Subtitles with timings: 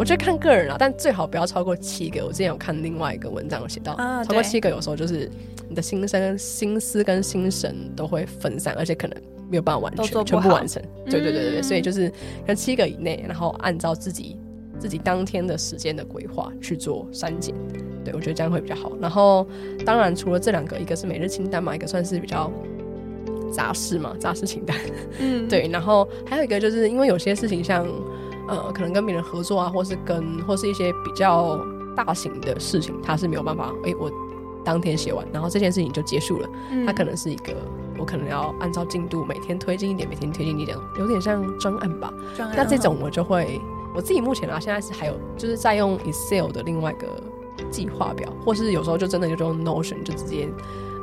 [0.00, 2.24] 我觉得看个人啊，但最好不要超过七个。
[2.24, 3.94] 我之前有看另外一个文章有写到，
[4.24, 5.30] 超过七个有时候就是
[5.68, 10.82] 你的心声、心思跟心神都会分散，而且可能没有办法完全全部完成。
[11.04, 12.10] 对对对对，所以就是
[12.46, 14.38] 跟七个以内，然后按照自己
[14.78, 17.54] 自己当天的时间的规划去做删减。
[18.02, 18.92] 对我觉得这样会比较好。
[19.02, 19.46] 然后
[19.84, 22.50] 当然除了这两个，一个是每日清单嘛，一个算是比较。
[23.52, 24.76] 杂事嘛，杂事清单，
[25.18, 27.84] 嗯，对，然后还有一个就是因为有些事情像，
[28.50, 31.58] 呃，可能跟别人合作啊，或是跟或是一些比较
[31.96, 34.10] 大型的事情，他是没有办法，哎，我
[34.64, 36.48] 当天写完，然后这件事情就结束了，
[36.86, 37.54] 它可能是一个
[37.98, 42.12] 我可能要按照进度每天推进一点，每天推进一点，有点像专案吧。
[42.36, 42.56] 专案。
[42.56, 43.60] 那这种我就会，
[43.94, 47.08] 我自己目前啊，现在是还有就是在用 Excel 的另外一个
[47.70, 50.48] 计划表，或是有时候就真的就用 Notion 就直接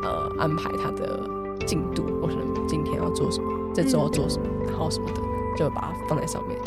[0.03, 1.19] 呃安排它的。
[1.65, 5.21] 进度，我可能今天要做什么，这周要做什么，然后什么的，
[5.57, 6.57] 就把它放在上面。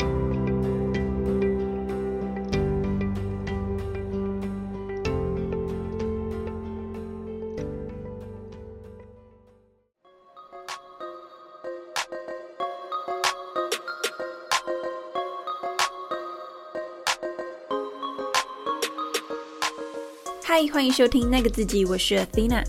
[20.61, 22.63] 嗨，欢迎收听那个自己，我是 Athena。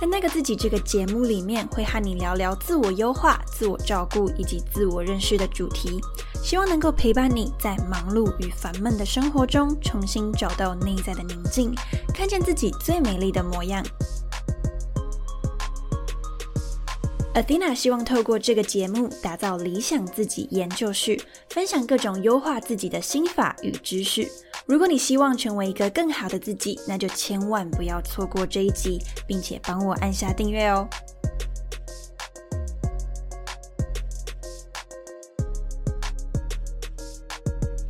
[0.00, 6.00] 在那个自己这个节目里面，会和你聊聊自我优化、自我照顾以及自我认识的主题，
[6.42, 11.70] 希望能够陪伴你在忙碌与烦闷的生活中，重新找到内在的宁静，
[12.14, 13.84] 看见自己最美丽的模样。
[17.34, 24.26] Athena 希望透过这个节目，打造理想自己研究室，分享各种优化自己的心法与知识。
[24.66, 30.88] 如果你希望成为一个更好的自己，那就千万不要错过这一集，并且帮我按下订阅哦。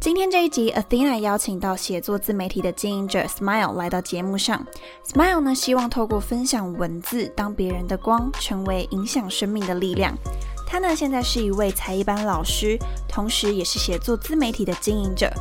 [0.01, 4.67] 今天这一集，Athena 邀请到写作自媒体的经营者 Smile 来到节目上。
[5.07, 10.13] Smile 呢，希望透过分享文字，当别人的光，成为影响生命的力量。
[10.67, 12.77] 他呢，现在是一位才艺班老师，
[13.09, 15.33] 同时也是写作自媒体的经营者。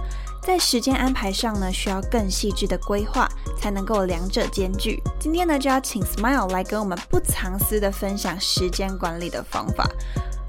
[0.46, 5.02] 在时间安排上呢，需要更细致的规划，才能够两者兼具。
[5.18, 9.90] 今天呢，就要请 Smile 来跟我们不藏私的分享时间管理的方法，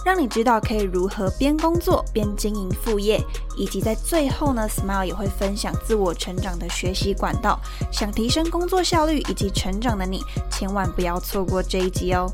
[0.04, 3.24] 让你知道可以如何边工作边经营副业，
[3.56, 7.60] 以及在最后呢，Smile 也会分享自我成长的学习管道。
[7.92, 12.28] 想提升工作效率以及成长的你，千万不要错过这一集哦。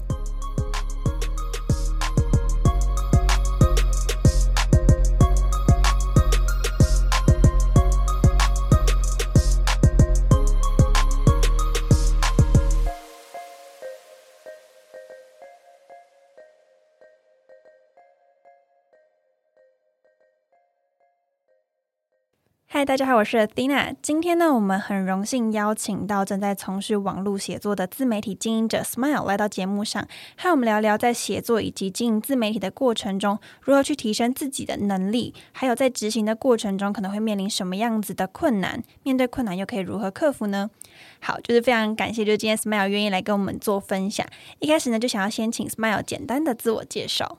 [22.72, 23.97] 嗨，大家好，我是 Dina。
[24.00, 40.70] 今天呢，我们很荣幸邀请到正在从事网络写作的自媒体经营者 Smile 来到节目上，和我们聊聊在写作以及经营自媒体的过程中，如何去提升自己的能力，还有在执行的过程中可能会面临什么样子的困难，面对困难又可以如何克服呢？
[41.19, 44.25] 好，就是非常感谢，就是今天 Smile 愿意来跟我们做分享。
[44.60, 47.38] 一开始呢，就想要先请 Smile 简单的自我介绍。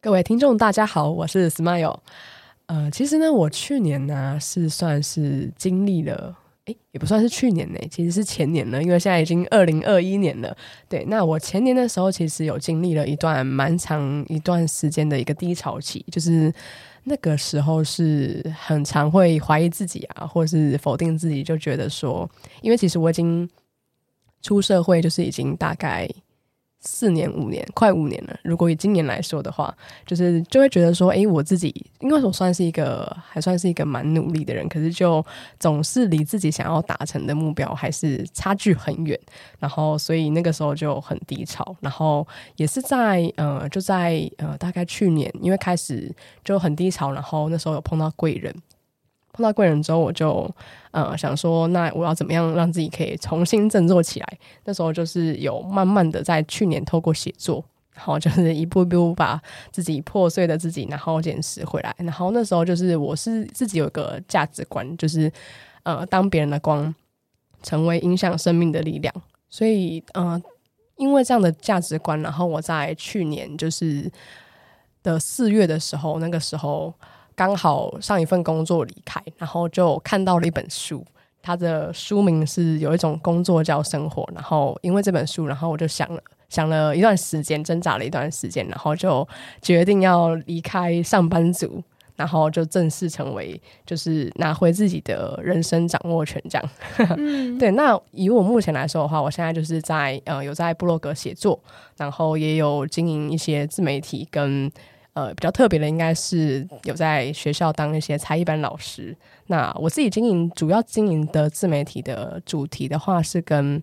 [0.00, 1.98] 各位听众，大家好，我是 Smile。
[2.70, 6.32] 呃，其实呢，我去年呢是算是经历了，
[6.66, 10.56] 诶，也不算是去年呢，其实是前年了，因为现在已经二零二一年了。
[10.88, 16.54] 对，那我前年的时候，其实有经历了一段蛮长一段时间的一个低潮期，就是
[17.02, 22.30] 那个时候是很常会怀疑自己啊，或是否定自己，就觉得说，
[22.62, 23.50] 因为其实我已经
[24.42, 26.08] 出社会，就是已经大概。
[26.80, 28.38] 四年五年，快五年了。
[28.42, 29.74] 如果以今年来说的话，
[30.06, 35.24] 就是就会觉得说，哎，我自己，因为我算是一个还算是一个蛮努力的人，可是就
[35.58, 39.18] 总是离自己想要达成的目标还是差距很远。
[39.58, 41.76] 然后，所以那个时候就很低潮。
[41.80, 42.26] 然后
[42.56, 46.10] 也是在呃，就在呃，大概去年，因为开始
[46.42, 48.54] 就很低潮，然后那时候有碰到贵人。
[49.32, 50.52] 碰到贵人之后，我就
[50.90, 54.38] 呃想说，那我要怎么样让自己可以重新振作起来？
[54.64, 59.40] 那时候就是有慢慢的在去年透过写作，然后就是一步一步把
[59.70, 61.94] 自己破碎的自己，然后捡拾回来。
[61.98, 65.32] 然后那时候就是我是自己有个价值观，就是
[65.84, 66.92] 呃当别人的光，
[67.62, 69.14] 成为影响生命的力量。
[69.48, 70.40] 所以呃
[70.96, 74.10] 因为这样的价值观，然后我在去年就是
[75.04, 76.92] 的四月的时候，那个时候。
[77.40, 81.02] 刚好上一份工作离开，然后就看到了一本书，
[81.40, 84.28] 它的书名是有一种工作叫生活。
[84.34, 86.20] 然后因为这本书，然后我就想了
[86.50, 89.26] 想了一段时间，挣扎了一段时间，然后就
[89.62, 91.82] 决定要离开上班族，
[92.14, 96.70] 然后就正式成为就是拿回自己的人生掌握权这样。
[97.16, 101.58] 嗯， 对，那以我目前来说的话，我现在就是在呃有在部落格写作，
[101.96, 104.70] 然后也有经营一些自媒体，跟
[105.12, 109.16] 呃比较特别的应该是有在学校当一些才艺班老师。
[109.46, 113.82] 那我自己经营主要经营的自媒体的主题的话是跟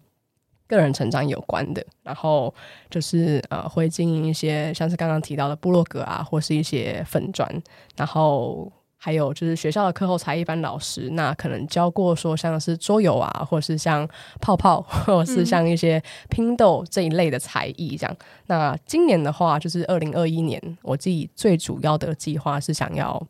[0.67, 2.53] 个人成长有关的，然后
[2.89, 7.49] 就是呃会经营一些像是刚刚提到的部落格啊，或是一些粉砖，
[7.95, 8.69] 然后
[9.07, 14.05] 还有就是学校的课后才艺班老师，那可能教过说像是桌游啊，或是像
[14.41, 18.13] 泡泡，或者是像一些拼豆这一类的才艺这样。
[18.47, 23.25] 那今年的话，就是二零二一年，我自己最主要的计划是想要。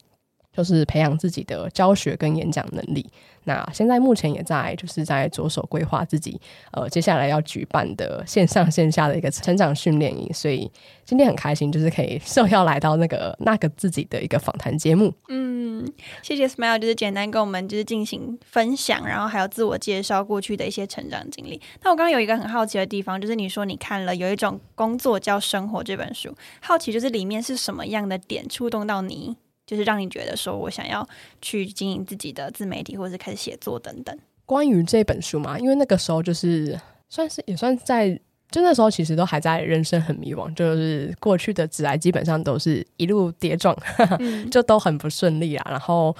[0.57, 3.07] 就是培养自己的教学跟演讲能力。
[3.43, 6.37] 那现在目前也在就是在着手规划自己
[6.73, 10.33] 呃接下来要举办的线上线下的一个成长训练营。
[10.33, 10.69] 所以
[11.05, 15.13] 今天很开心，就是可以 受邀来到那个那个自己的一个访谈节目。
[15.29, 15.87] 嗯，
[16.21, 21.61] 谢谢 Smile，就是简单跟我们就是进行分享，然后还有自我介绍过去的一些成长经历。
[21.83, 29.37] 那我刚刚有一个很好奇的地方，就是你说你看了有一种工作叫生活这本书，好奇就是里面是什么样的点触动到你？
[29.67, 31.05] 就是让你觉得说我想要
[31.41, 34.17] 去经营自己的自媒体，或者是开始写作等等。
[34.45, 36.79] 关于这本书嘛，因为那个时候就是
[37.09, 38.09] 算是也算在，
[38.49, 43.77] 就那时候其实都还在人生很迷惘，就是过去的职来基本上都是一路跌撞，
[44.49, 45.67] 就都很不顺利啊。
[45.69, 46.15] 然后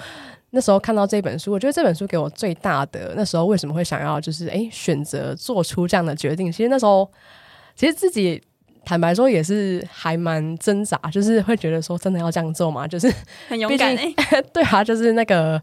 [0.50, 7.10] 那时候看到这本书，我觉得这本书给我最大的那时候为什么会想要就是哎选择做出这样的决定，其实那时候
[7.76, 8.44] 其实自己。
[8.88, 12.88] 坦白说，也是还蛮挣扎，就是会觉得说，真的要这样做吗？
[12.88, 13.14] 就是
[13.50, 13.94] 很勇敢，
[14.54, 15.62] 对啊，就是那个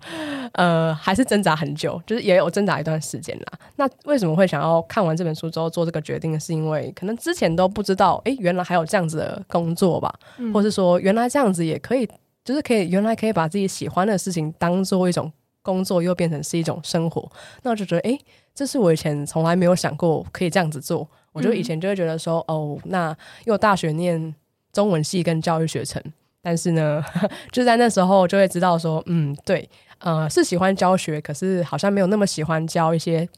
[0.52, 3.58] 呃，还是挣扎很久，就是也有挣扎一段时间啦。
[3.76, 6.38] 那为什么会想要看完这本书之后做这个决定？
[6.38, 10.14] 是因为可能之前都不知道，哎，原来还有这样子的工作吧，
[10.52, 12.06] 或是说原来这样子也可以，
[12.44, 15.32] 就是可以原来可以把自己喜欢的事情当做一种
[15.62, 17.26] 工作，又变成是一种生活。
[17.62, 18.18] 那我就觉得，哎，
[18.54, 21.08] 这是我以前从来没有想过可以这样子做。
[21.34, 23.08] 我就以前就会觉得说，哦，那
[23.40, 24.32] 因为我大学念
[24.72, 26.00] 中文系跟教育学程，
[26.40, 27.02] 但是呢，
[27.50, 33.28] 就在那时候就会知道说，嗯，对，呃，是喜欢教学，可是好像没有那么喜欢教一些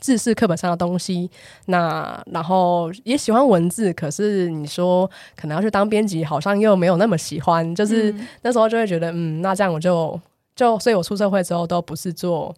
[0.00, 1.30] 知识课本上的东西。
[1.66, 5.06] 那然后也喜欢文字，可是你说
[5.36, 7.74] 可能要去当编辑，好像又没有那么喜欢。
[7.74, 10.18] 就是那时候就会觉得，嗯，那这样我就
[10.56, 12.54] 就，所以我出社会之后都不是做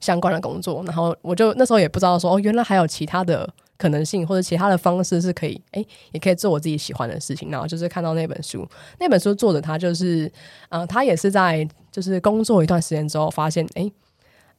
[0.00, 0.82] 相关的工作。
[0.86, 3.46] 然后我就那时候也不知道说，哦，原来还有其他的。
[3.82, 7.50] 可能性或者其他的方式是可以，哎，也可以做我自己喜欢的事情。
[7.50, 8.64] 然后就是看到那本书，
[9.00, 10.30] 那本书作者他就是，
[10.68, 13.90] 呃，他也是在就是工作一段时间之后，发现，哎，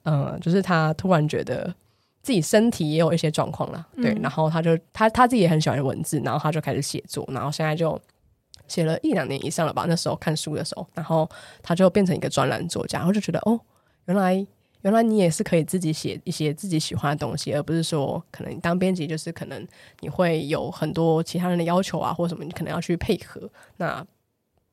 [0.04, 1.74] 嗯，就是他突然觉得
[2.22, 7.98] 自己身体也有一些状况了，对，然后他就他他自己也很喜欢文字，然后他就开始写作，然后现在就
[8.68, 9.86] 写了一两年以上了吧。
[9.88, 11.30] 那时候看书的时候，然后
[11.62, 13.58] 他就变成一个专栏作家，然后就觉得，哦，
[14.06, 14.46] 原来。
[14.84, 19.68] 原来你也是可以自己写一些自己喜欢的东西，而不是说可能当编辑就是可能
[20.02, 24.06] 你会有很多其他人的要求啊，或什么你可能要去配合，那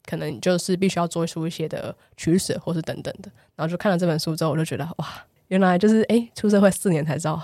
[0.05, 3.31] 可能你就是必须要做出一些的取舍，或是等等的。
[3.55, 5.07] 然后就看了这本书之后，我就觉得哇，
[5.49, 7.41] 原来就是哎，出社会四年才知道，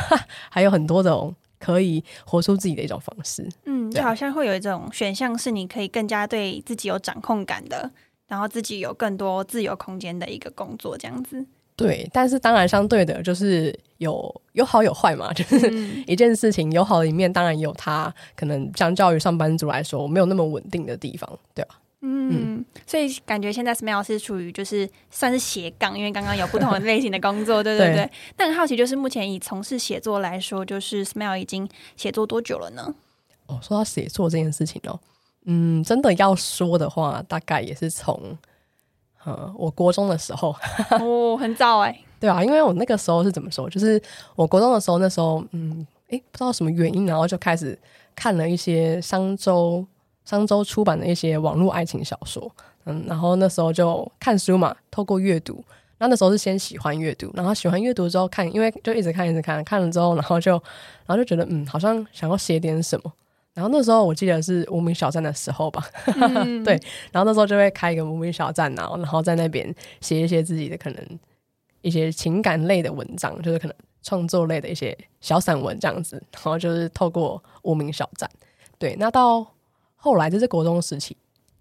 [0.50, 3.48] 还有很多种可以活出自己的一种方式。
[3.64, 7.90] 嗯，就好像会有一种选项是你可以更加对自己有掌控感的，
[8.28, 11.46] 然后自己有更多自由空间的一个工作，这样子。
[11.86, 15.32] 对，但是当然相对的，就是有有好有坏嘛。
[15.32, 15.70] 就是
[16.06, 21.78] 一件事情有好的一面，当然有它可能相较于上班族来说没有那么稳定的地方，对吧？
[22.02, 28.10] 嗯，所以感觉现在 Smell 是处于就是算是斜杠，因为刚刚有不同的类型的工作，对对对。
[28.36, 32.94] 但很好奇，就是目前以从事写作来说，就是 Smell 已经写作多久了呢？
[33.46, 34.98] 哦，说到写作这件事情哦，
[35.44, 38.36] 嗯，真的要说的话，大概也是从。
[39.24, 40.54] 呃，我国中的时候，
[41.00, 44.00] 哦，很早哎，对啊，因为我那个时候是怎么说，就是
[44.34, 47.78] 我国中的时候，那时候，嗯，哎，不知道什么原因，然后就开始
[48.14, 49.84] 看了一些商周
[50.24, 52.50] 商周出版的一些网络爱情小说，
[52.84, 55.62] 嗯，然后那时候就看书嘛，透过阅读，
[55.98, 60.52] 那那时候是先喜欢阅读，然后喜欢阅读之后看，因为就一直看一直看，看了之后，然后就
[61.06, 63.12] 然后就觉得，嗯，好像想要写点什么。
[63.52, 65.84] 然后那时候我记得是无名小站的时候吧，
[66.64, 66.80] 对，
[67.10, 71.18] 然后那时候就会开一个无名小站，然后然后在那边写一些自己的可能
[71.82, 78.30] 一些情感类的文章，就是可能创作类的一些小散文这样子，然后就是透过无名小站，
[78.78, 79.46] 对，那到
[79.96, 81.16] 后来就是国中时期，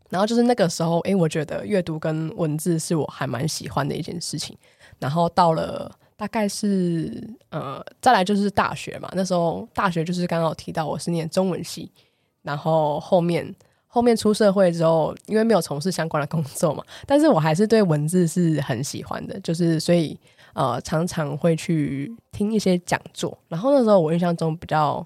[0.09, 4.55] 然后就是那个时候，诶，我觉得阅读跟文字是我还蛮喜欢的一件事情，
[4.99, 5.91] 然后到了。
[6.19, 9.09] 大概是呃，再来就是大学嘛。
[9.13, 11.89] 那时候大学就是刚刚提到我是念中文系，
[12.41, 13.55] 然后后面
[13.87, 20.19] 后面出社会之后，因为没有从事相关的工作嘛，但是我还是对文字是很喜欢的，就是所以
[20.51, 23.37] 呃，常常会去听一些讲座。
[23.47, 25.05] 然后那时候我印象中比较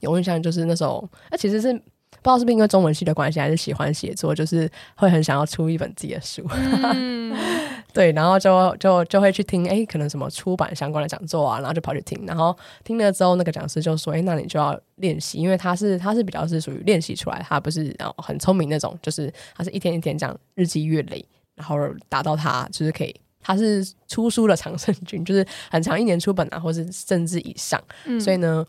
[0.00, 1.84] 有印象，就是那时候，那其实是不知
[2.24, 6.46] 道是不是因为中文系的关系，还是喜欢写作，就是会很想要出一本自己的书。
[7.92, 21.76] 对，然后就就就会去听，哎，可能什么出版相关的讲座啊，然后就跑去听，然后听了之后，那个讲师就说，哎，那你就要练习，因为他是他是比较是属于练习出来，他不是然后很聪明那种，就是他是一天一天这样日积月累，然后
[22.08, 27.80] 达到他就是可以，他是出书的常胜军，就是很长一年出本啊，或是甚至以上，
[28.20, 28.66] 所以呢。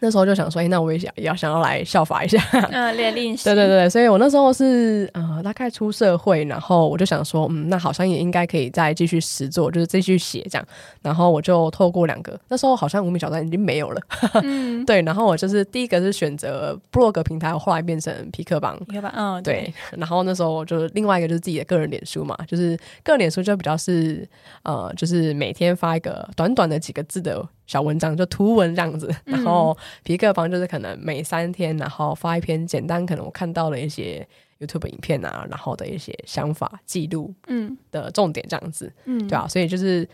[0.00, 2.42] 那时候就想说，哎，那我也想要想要来效法一下，
[2.72, 3.44] 嗯，练练习。
[3.44, 10.66] 对对对，所以我那时候是呃，大概出社会，然后我就想说，嗯，那好像也应该可以再继续实做，就是继续写这样。
[11.02, 14.00] 然后我就透过两个，那时候好像无名小站已经没有了，
[14.42, 15.02] 嗯，对。
[15.02, 19.72] 然后我就是第一个是选择布洛格平台，后来变成皮克邦，皮克邦，嗯，对。
[19.92, 24.26] 然后那时候就另外一个就是自己的个人脸书嘛，就是个人脸书就比较是
[24.62, 27.46] 呃，就是每天发一个短短的几个字的。
[27.70, 34.26] 小文章就图文这样子，然后皮克邦就是可能每三天，然后发一篇简单，可能我看到了一些
[34.58, 40.08] YouTube 影片啊，然后的一些想法记录，嗯，的重点这样子，嗯，对啊，所以就是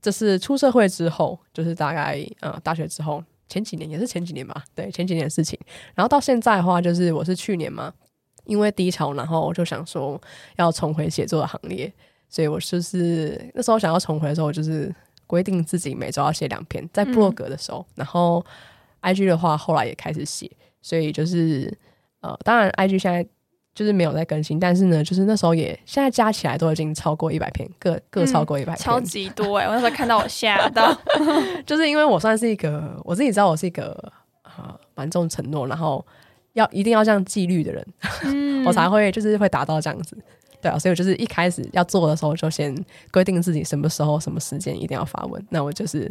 [0.00, 5.58] 这是出社会之后，就是大概呃大学之后前几年也是前几年吧，对前几年的事情，
[5.96, 7.92] 然后到现在的话，就是我是去年嘛，
[8.44, 10.22] 因为低潮，然后我就想说
[10.54, 11.92] 要重回写作的行列，
[12.28, 14.94] 所以我就是那时候想要重回的时候，就是。
[15.26, 18.44] 规定自己每周要写两篇，在布洛格的时候，然后
[19.00, 20.50] I G 的话后来也开始写，
[20.82, 21.76] 所以就是
[22.20, 23.26] 呃，当然 I G 现在
[23.74, 29.66] 就是没有在更新，但是呢，就是那时候也现在加起来都已经超过一百篇，各各超过一百篇，超级多哎！
[29.66, 30.96] 我那时候看到我吓到，
[31.66, 33.92] 就是因为我算是一个我自己知道我是一个
[34.42, 36.04] 啊蛮重承诺，然后
[36.54, 37.86] 要一定要这样纪律的人，
[38.64, 40.16] 我才会就是会达到这样子。
[40.60, 42.74] 对啊，所以我就是一开始要做的时候，就先
[43.12, 45.44] 规定自己什么时候、什么时间一定要发文。
[45.50, 46.10] 那我就是，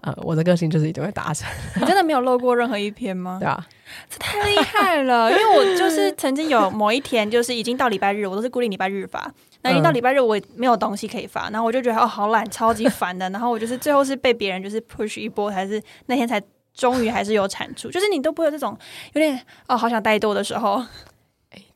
[0.00, 1.48] 呃，我的个性就是一定会达成。
[1.76, 3.38] 你真的没有漏过任何一篇吗？
[3.40, 3.64] 对啊，
[4.10, 5.30] 这太厉害了！
[5.32, 9.32] 因为我就是曾经有某一天，就是已经到礼拜日，我都是固定礼拜日发。
[9.62, 13.30] 那一到礼拜日，我没有东西可以发，然后我就觉得哦，好懒，超级烦的。
[13.30, 16.42] 然后我就是最后是被别人就是 push 一波，还是那天才
[16.74, 17.88] 终于还是有产出。
[17.88, 18.76] 就是你都不会有这种
[19.12, 20.84] 有点哦，好想怠惰的时候。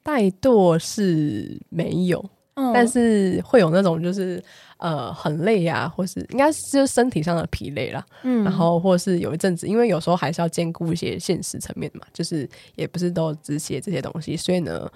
[0.06, 2.24] 怠惰是没有，
[2.72, 4.40] 但是会有那种就是
[4.76, 8.06] 呃很累呀，或是应该是身体上的疲累啦。
[8.22, 14.88] 嗯，然后或是有一阵子，因为有时候还是要兼顾一些现实层面嘛，就是也不是都只写这些东西，所以呢，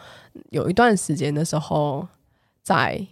[0.50, 2.06] 有一段时间的时候
[2.62, 3.04] 在。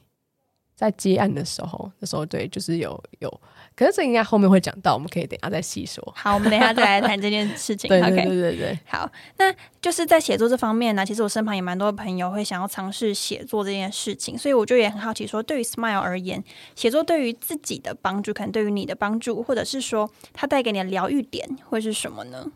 [0.78, 3.40] 在接案的时候，那时候对，就是有有，
[3.78, 6.02] 可是这应该后面会讲到，我们可以等下再细说。
[6.16, 7.86] 好，我们等下再来谈这件事情。
[7.88, 8.78] 对对对对对。
[8.86, 16.42] 好，那就是在写作这方面呢，其实我身旁也蛮多朋友会想要尝试写作这件事情，所以我就也很好奇，说对于 Smile 而言，
[16.74, 22.50] 写作对于自己的帮助，可能对于你的帮助，或者是说它带给你的疗愈点会是什么呢？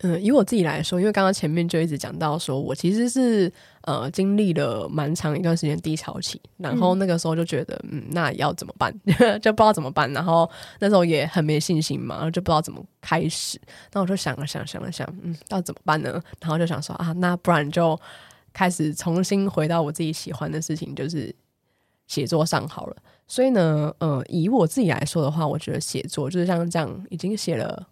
[0.00, 3.50] 嗯，以我自己来说，因为刚刚前面就一直讲到，说我其实是
[3.80, 8.92] 呃经历了蛮长一段时间低潮期，然后那个时候就觉得，嗯，那要怎么办？
[9.40, 10.12] 就不知道怎么办。
[10.12, 10.48] 然后
[10.80, 13.58] 那时候也很没信心嘛，然后就不知道怎么开始。
[13.92, 16.22] 那我就想了想，想了想，嗯，要怎么办呢？
[16.40, 17.98] 然后就想说啊，那不然就
[18.52, 21.34] 开始重新回到我自己喜欢的事情，就是
[22.06, 22.96] 写作上好了。
[23.26, 27.86] 所以呢，呃，以我自己来说的话，我觉得写作就是像这样，已经写了。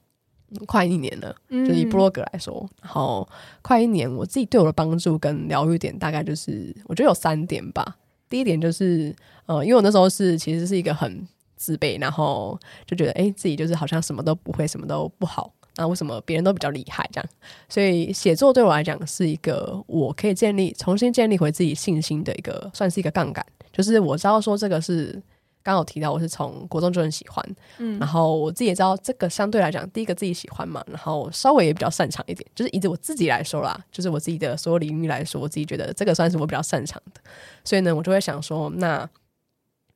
[0.67, 3.29] 快一年了，就以布洛格来说，然后
[3.63, 7.97] 快一年，我自己对我的帮助跟疗愈点大概就是，我觉得有三点吧。
[8.29, 9.15] 第一点就是，
[9.47, 17.31] 呃，因为我那时候是其实是一个很自卑，然后就觉得哎，自己就是好像什么都不会，什么都不好，那为什么别人都比较厉害这样？
[17.69, 23.45] 所以写作对我来讲是一个我可以建立、重新建立回自己信心的一个，算是一个杠杆。
[23.73, 25.23] 就是我知道说这个是。
[25.65, 27.43] 刚有提到，我是从国中就很喜欢，
[27.79, 37.21] 嗯，然后我自己也知道这个相对来讲，第一个自己喜欢嘛，然后稍微也比较擅长一点，就是以我自己来说啦，就是我自己的所有领域来说，我自己觉得这个算是我比较擅长的，
[37.65, 39.09] 所以呢，我就会想说，那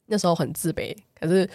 [0.06, 1.48] 那时候很自卑，可是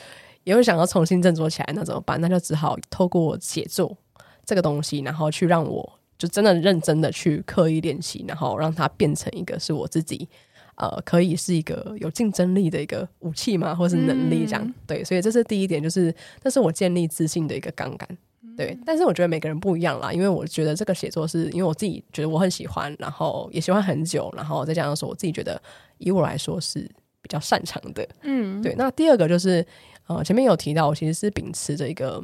[0.43, 2.21] 也会想要重新振作起来，那怎么办？
[2.21, 3.97] 那就只好透过写作
[4.45, 10.29] 这个东西，然后去让我就真的认真的去刻意练习，然后让它变成一个是我自己。
[10.75, 14.73] 呃，可以是一个有竞争力的一个武器嘛，或是能力这样？
[14.87, 18.17] 对，所以这是第一点，就是这是我建立自信的一个杠杆。
[18.55, 25.59] 对，但是我觉得每个人不一样啦，因为我觉得这个写作是因为我自己觉得我很喜欢，然后也喜欢很久，然后再加上说我自己觉得
[25.97, 26.81] 以我来说是
[27.21, 28.07] 比较擅长的。
[28.21, 28.75] 嗯，对。
[28.77, 29.65] 那第二个就是
[30.05, 32.23] 呃，前面有提到，我其实是秉持着一个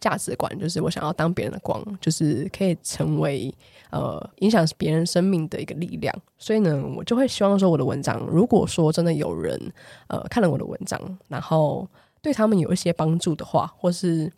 [0.00, 3.52] 价值观，就是我想要当别人的光，就是可以成为
[3.90, 6.14] 呃影响别人生命的一个力量。
[6.38, 9.60] 所以呢，我就会希望说，我的文章，如果说真的有人
[10.08, 11.86] 呃看了我的文章，然后
[12.22, 14.32] 对他们有一些帮助的话，或是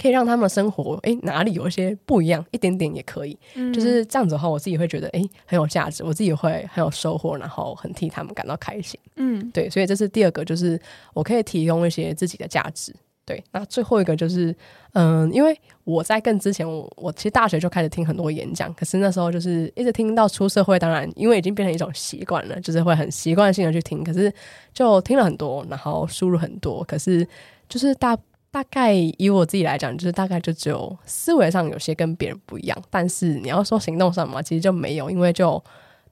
[0.00, 3.38] 可以让他们的生活诶哪里有一些不一样，一点点也可以，
[3.72, 8.98] 就是这样子的话，我自己会觉得诶很有价值，我自己会很有收获，然后很替他们感到开心。
[9.16, 10.80] 嗯，对，所以这是第二个，就是
[11.12, 12.94] 我可以提供一些自己的价值。
[13.26, 14.54] 对，那最后一个就是，
[14.92, 24.30] 嗯，因为我在更之前，我我其实大学就开始听很多演讲，可是那时候就是一直听到出社会，当然因为已经变成一种习惯了，就是会很习惯性的去听，可是
[24.74, 27.26] 就听了很多，然后输入很多，可是
[27.66, 28.14] 就是大
[28.50, 35.62] 大概以我自己来讲，就是大概就只有思维上有些跟别人不一样，但是你要说行动上嘛，其实就没有，因为就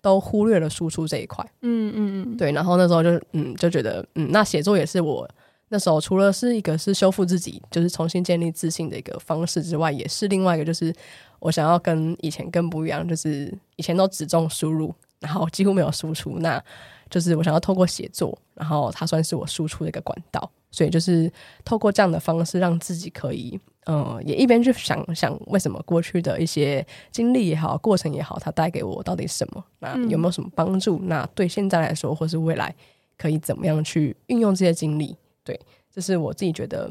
[0.01, 1.45] 都忽略了输出这一块。
[1.61, 5.29] 嗯嗯嗯，对，然后那时候就嗯就觉得嗯，那写作也是我。
[5.73, 10.95] 那时候除了是一个是修复自己，就是重新建立自信的一个方式之外，也是另外一个就是
[11.41, 16.63] 我想要跟以前更不一样，就是以前都只重输入，然后几乎没有输出，那
[17.09, 21.33] 就是我想要透过写作，然后它算是我输出的一个管道，所以就是
[21.65, 30.99] 透过这样的方式，让自己可以，嗯，也一边去想想为什么过去的一些经历也好，过程也好，它带给我到底什么，那有没有什么帮助？
[31.05, 32.75] 那对现在来说，或是未来
[33.17, 35.17] 可以怎么样去运用这些经历？
[35.45, 36.91] 对，这是我自己觉得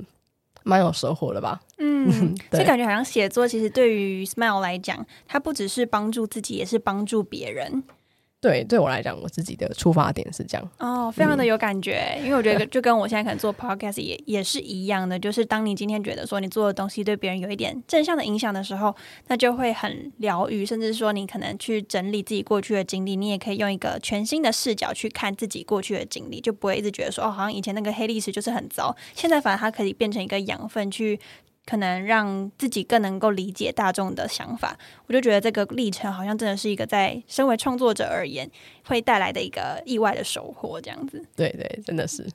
[0.63, 1.61] 蛮有收获的吧。
[1.77, 7.83] 嗯， 所以感觉好像写作其实对于 Smile 来讲，它不只是帮助自己，也是帮助别人。
[8.41, 12.19] 对，对我来讲，我自己的出发点是这样哦，非常的有感觉。
[12.23, 18.95] 因为我觉得就跟我现在可能做 podcast 也也是一样的，就是当你今天觉得说你做的东西对别人有一点正向的影响的时候，
[19.27, 31.19] 那就会很疗愈，甚至说你可能去整理自己过去的经历，你也可以用一个全新的视角去看自己过去的经历，就不会一直觉得说哦，好像以前那个黑历史就是很糟，现在反而它可以变成一个养分去。
[31.71, 38.45] 可能让自己更能够理解大众的想法，我就觉得这个历程好像真的是一个在身为创作者而言
[38.85, 41.25] 会带来的一个意外的收获，这样子。
[41.33, 42.29] 对对，真的是。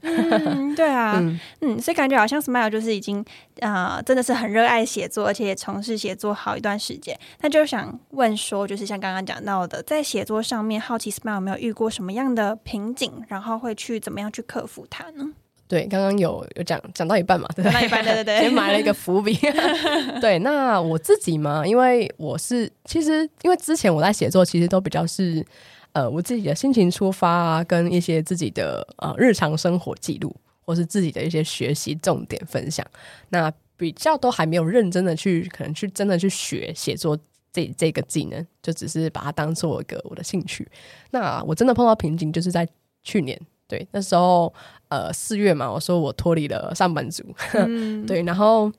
[0.75, 1.23] 对啊，
[1.61, 3.23] 嗯，所以感觉好像 Smile 就是已经
[3.61, 7.15] 啊，真的是很热爱写作，而且也从事写作好一段时间。
[7.43, 15.35] 那就想问说，就是像刚刚讲到的，在写作上面，好奇 Smile 有没有遇过什么样的瓶颈，然后会去怎么样去克服它呢？
[15.69, 19.37] 对，刚刚有有讲讲到一半嘛，对对对， 先埋了一个伏笔。
[20.21, 25.45] 对，那我自己嘛，因为我是其实因为之前我在写作，其实都比较是
[25.93, 30.33] 呃我自己的心情出发啊，跟一些自己的呃日常生活记录，
[30.65, 32.87] 或是自己的一些学习重点分享。
[33.31, 37.19] 那比较都还没有认真的去可能去真的去学写作
[37.53, 40.67] 这这个技能，就只是把它当做一个我的兴趣。
[41.11, 42.69] 那我真的碰到瓶颈，就是在
[43.03, 43.37] 去年。
[43.69, 44.53] 对，那时候
[44.89, 47.25] 呃四月嘛，我说我脱离了上班族，
[48.07, 48.71] 对，然后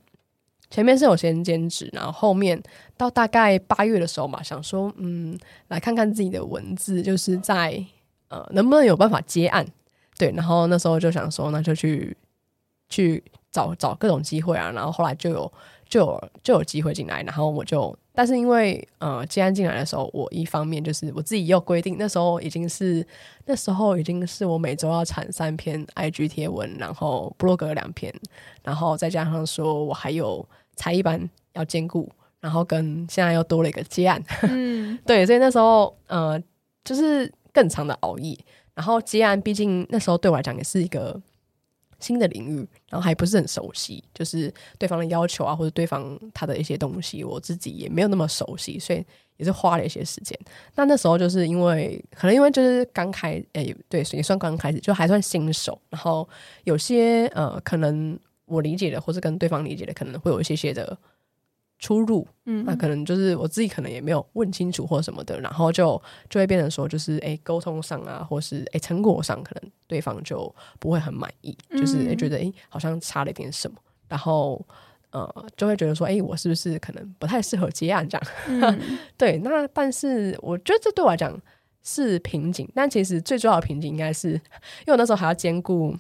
[0.70, 2.62] 前面是有先兼职，然后后面
[2.96, 7.84] 到大概八月的时候嘛，想说嗯，来看看自己的文字，就是在
[8.30, 9.66] 呃能不能有办法接案，
[10.18, 12.16] 对，然后那时候就想说，那就去
[12.90, 15.54] 去找找各种机会啊，然后后来就有
[15.90, 17.98] 就有就有机会进来，然后我就。
[18.18, 23.06] 但是因为呃，接案进来的时候，我一方面就是我自己又规定，那时候已经是
[23.46, 28.12] 那时候已经是我每周要产三篇 IG 贴文，然后 blog 两篇，
[28.64, 30.44] 然后再加上说我还有
[30.76, 36.42] 才艺班要兼顾，然后跟现在又多了一个接案，嗯， 对，所以那时候呃，
[36.84, 38.36] 就是更长的熬夜，
[38.74, 41.22] 然后接案，毕竟那时候对我来讲也是一个。
[42.00, 42.58] 新的领域，
[42.90, 49.06] 然后还不是很熟悉，就是对方的要求啊，或者对方他的一些东西，我自己也没有那么熟悉，所以
[49.38, 50.38] 也是花了一些时间。
[50.76, 56.28] 那那时候就是因为可能因为就是刚开，诶，对，也算刚开始，就还算新手，然后
[56.64, 60.98] 有些呃，可能我理解的，或是跟对方理解的，可能会有一些些的。
[61.80, 74.66] 出入，嗯，那可能就是我自己可能也没有问清楚或什么的，然后就就会变成说，就是哎，沟通上啊，或是哎，成果上，可能对方就不会很满意，就是觉得哎，好像差了一点什么，然后
[75.12, 78.18] 呃，就会觉得说，哎，我是不是可能不太适合接案这
[78.60, 78.80] 样？
[79.16, 81.40] 对，那但是我觉得这对我来讲
[81.84, 84.32] 是瓶颈，但其实最重要的瓶颈应该是，
[84.86, 85.96] 因为我那时候还要兼顾。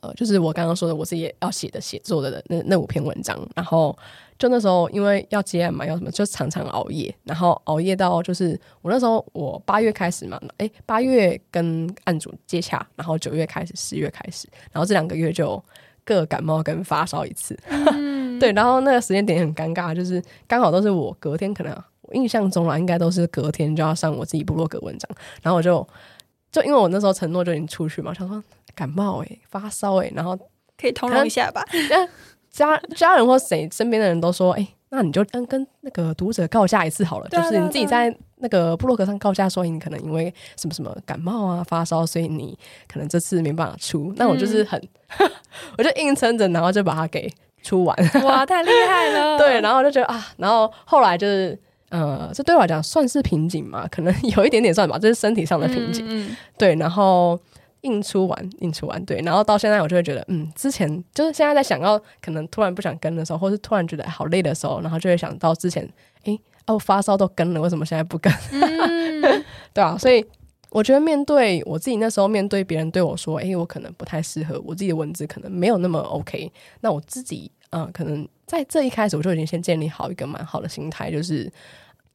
[0.00, 3.96] 呃，就是我刚刚说的，我自己要写的写作的那那五篇文章，然后
[4.38, 15.62] 就那时候因为要接案嘛，要什么就常常熬夜，然后熬夜到就是我那时候我八月开始嘛，哎，八月跟案主接洽，然后九月开始，十月开始，然后这两个月就
[16.04, 17.58] 各感冒跟发烧一次，
[18.38, 21.72] 对，然后那个时间点很尴尬，就是刚好都是我隔天可能
[22.02, 25.10] 我印象中啊，应该都是隔天就要上我自己部落格文章，
[25.42, 25.86] 然后我就
[26.50, 28.42] 就因为我那时候承诺就已经出去嘛，想说。
[28.74, 30.38] 感冒哎，发烧哎，然后
[30.78, 31.64] 可以通融一下吧。
[32.56, 44.12] 家家人或谁身边的人都说，哎、那你就跟跟那个读者告假一次好了，就是你自己在那个部落格上告假，说你可能因为什么什么感冒啊发烧，所以你可能这次没办法出。
[44.16, 44.80] 那我就是很，
[45.76, 47.30] 我就硬撑着，然后就把它给
[47.62, 47.96] 出完。
[48.24, 49.36] 哇，太厉害了！
[49.38, 51.58] 对，然后我就觉得啊，然后后来就是。
[51.88, 53.86] 呃，这对我来讲算是瓶颈嘛？
[53.86, 56.04] 可能有一点点算吧，这是身体上的瓶颈。
[56.04, 57.38] 嗯，嗯对，然后
[57.86, 65.88] 印出完，印出完，对，然后到现在我就会觉得，嗯，之前就是现在在想要可能突然不想跟的时候，或是突然觉得好累的时候，然后就会想到之前，
[66.24, 68.32] 诶，哦，发烧都跟了，为什么现在不跟？
[69.72, 70.24] 对啊，所以
[70.70, 81.50] 我觉得面对我自己那时候面对别人对我说，诶，我可能不太适合，我自己的文字可能没有那么 OK，那我自己，嗯、可能在这一开始我就已经先建立好一个蛮好的心态，就是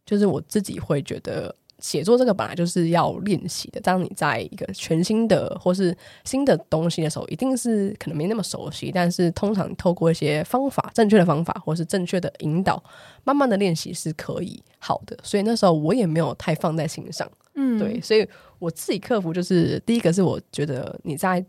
[0.06, 1.56] 就是我自己会觉得。
[1.82, 3.82] 写作这个本来就是要练习的。
[3.82, 12.82] 当你在一个全新的或是新的东西的时候，一定是可能没那么熟悉，但是通常透过一些方法、正确的方法或是正确的引导，
[13.24, 15.17] 慢慢的练习是可以好的。
[15.24, 17.30] 所以那时候我也没有太放在心上。
[17.56, 18.26] 嗯，对，所以
[18.60, 21.44] 我自己克服就是第一个是我觉得你在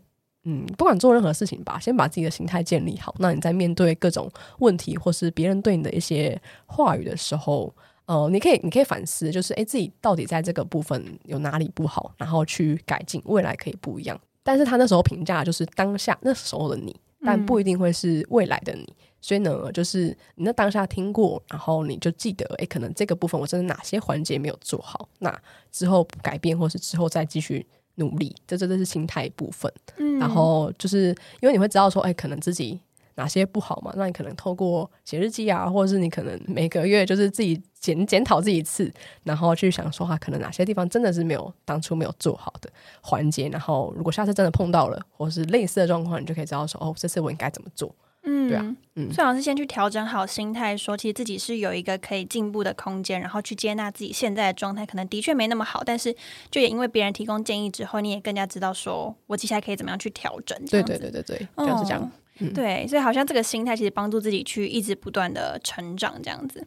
[0.45, 3.15] 嗯，不管做任何事情吧，先把自己的心态建立好。
[3.19, 7.73] 那你在面对各种问题或是别人对你的一些话语的时候，
[8.05, 14.19] 呃，你可以你可以反思，就是诶，自己到底在这个部分有哪里不好，然后去改进，未来可以不一样。
[14.43, 18.93] 但是他那时候评价就是当下那时候的你，但不一定会是未来的你。
[19.21, 29.71] 所以呢，就是你那当下听过，然后你就记得，诶，可能这个部分我真的哪些环节没有做好，那之后改变，或是之后再继续努力，这真的是心态部分。
[29.95, 32.77] 嗯然后就是因为你会知道说，哎、可能自己
[33.15, 38.91] 哪些不好嘛，那你可能透过写日记啊，或者是你可能每个月就是自己检检讨自己一次，
[39.23, 42.69] 然后去想说哈、可能哪些地方真的是没有当初没有做好的
[43.01, 47.93] 环节，然后如果下次真的碰到了，或是类似的状况，你就可以知道说，哦，这次我应该怎么做。
[48.25, 56.15] 嗯，对啊嗯最好是先去调整好心态，说其实自己是有一个可以进步的空间，然后去接纳自己现在的状态，可能的确没那么好，但是
[56.49, 60.57] 就也因为别人提供建议之后，你也更加知道说我接下来可以怎么样去调整。
[60.67, 62.01] 对对对对对，就是这样。
[62.01, 62.09] 哦
[62.53, 66.65] 对，所以好像这个心态其实帮助自己去一直不断的成长，这样子。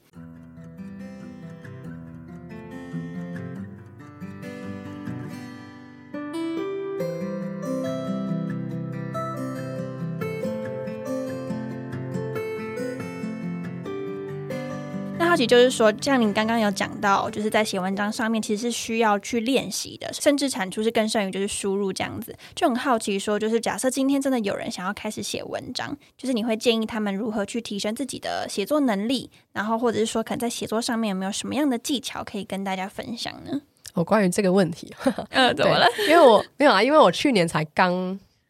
[15.27, 22.33] 那好奇就是说，像您刚刚有讲到，就是在写文章上面其实是需要去练习的，甚至产出是更胜于就是输入这样子。
[22.55, 33.61] 就很好奇说，就是假设今天真的有人想要开始写文章，就是你会建议他们如何去提升自己的写作能力，然后或者是说可能在写作上面有没有什么样的技巧可以跟大家分享呢？
[33.95, 34.95] 我、关于这个问题，
[35.31, 37.93] 呃，怎么了，因为我没有啊，因为我去年才刚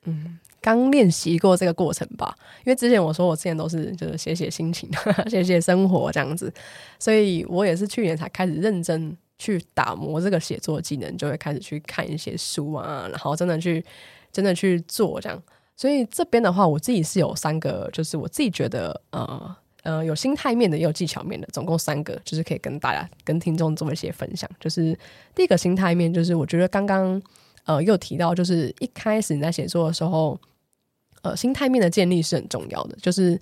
[0.05, 2.37] 嗯刚练习过这个过程吧。
[2.65, 4.91] 因为之前我说我之前都是就是写写心情、
[5.31, 6.53] 写写生活这样子，
[6.99, 13.85] 所以我也是去年才开始认真去打磨这个写作技能，就会开始去看一些书啊，然后真的去
[14.33, 15.41] 真的去做这样。
[15.77, 19.57] 所以这边的话，我自己是有三个，就是我自己觉得呃。
[19.83, 24.51] 呃，有心态面的，也有技巧面的，总共三个，就是可以跟大家、跟听众做一些分享。
[24.59, 24.99] 就是
[25.33, 27.23] 第一个心态面，就是我觉得刚刚
[27.67, 30.37] 呃又提到，就是一开始你在写作的时候，
[31.27, 32.97] 呃，心态面的建立是很重要的。
[33.03, 33.39] 就是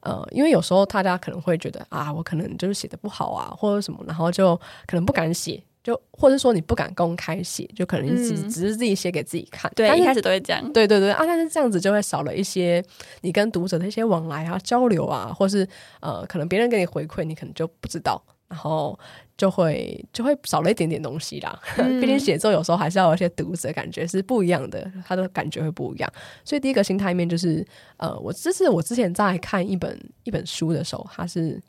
[0.00, 4.54] 呃，因为有时候大家可能会觉得啊，我可能就是写的不好啊，或者什么，然后就
[4.86, 9.70] 可能不敢写，就或者说你不敢公开写，就可能只、嗯只是自己写给自己看。
[9.74, 10.72] 对，但是一开始都会这样。
[10.72, 12.84] 对对对啊，但是这样子就会少了一些
[13.22, 15.66] 你跟读者的一些往来啊、交流啊，或是
[16.00, 18.22] 呃，可能别人给你回馈，你可能就不知道，
[18.54, 18.96] 然后
[19.36, 21.60] 就会就会少了一点点东西啦。
[21.76, 26.12] 嗯毕竟写作有时候还是要有一些读者感觉是不一样的，他的感觉会不一样。
[26.44, 31.60] 所以第一个心态面就是呃，我这是我之前在看一本一本书的时候，它是。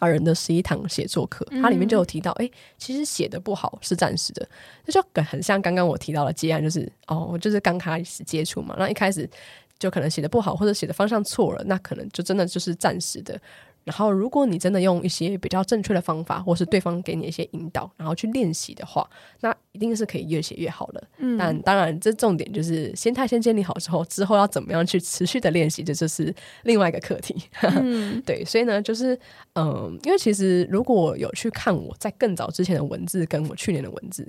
[0.00, 4.44] 大人的十一堂写作课，它里面就有提到，哎、其实写的不好是暂时的，
[4.84, 9.30] 这就很像刚刚我提到的接案，就是哦，我就是刚开始接触嘛，那一开始
[9.78, 13.40] 就可能写的不好，或者写的方向错了，那可能就真的就是暂时的。
[13.84, 19.08] 然后，如果你真的用一些比较正确的方法，或是对方给你一些引导，然后去练习的话，
[19.40, 21.04] 那一定是可以越写越好的。
[21.18, 27.36] 嗯但当然，这重点就是心态先建立好之后，之后要怎么样去持续的练习，这就是另外一个课题。
[27.60, 29.18] 嗯 对，所以呢，就是
[29.54, 34.26] 嗯，因为其实如果有去看我在更早之前的文字，跟我去年的文字，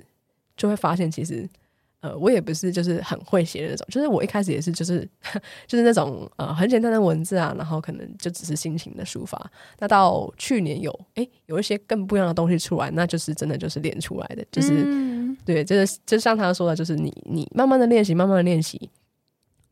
[0.56, 1.48] 就会发现其实。
[2.00, 5.08] 呃，我也不是就是很会写的那种，就是我一开始也是就是
[5.66, 9.50] 就是那种呃很简单的文字啊，然后可能就只是心情的抒发。
[9.78, 18.90] 那到去年有诶有一些更不一样的东西出来，那就是真的就是练出来的，就是、嗯对，就是就像他说的，就是你你慢慢的练习，慢慢的练习，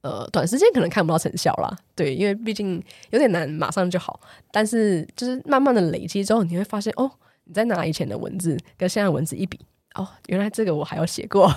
[0.03, 4.21] 呃，短时间可能看不到成效啦，对，因为毕竟有点难马上就好。
[4.51, 7.11] 但是就是慢慢的累积之后，你会发现哦，
[7.45, 9.59] 你在拿以前的文字跟现在文字一比，
[9.95, 11.51] 哦，原来这个我还有写过，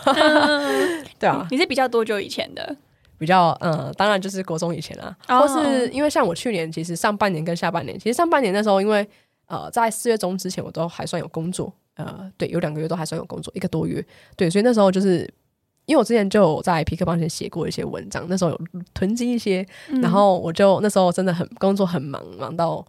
[1.19, 1.47] 对啊。
[1.51, 2.75] 你是比较多久以前的？
[3.17, 9.07] 比较嗯，当然就是国中以前啦，或是因为像我去年其实上半年跟下半年，其实上半年那时候因为
[9.47, 15.31] 呃在四月中之前我都还算有工作，呃，对，有两个月都还算有工作，一个多月，对，所以那时候就是。
[15.87, 18.59] 因为我之前就有在皮克邦前写过一些文章，那时候有
[18.93, 19.65] 囤积一些，
[20.01, 22.85] 然后我就那时候真的很工作很忙，忙到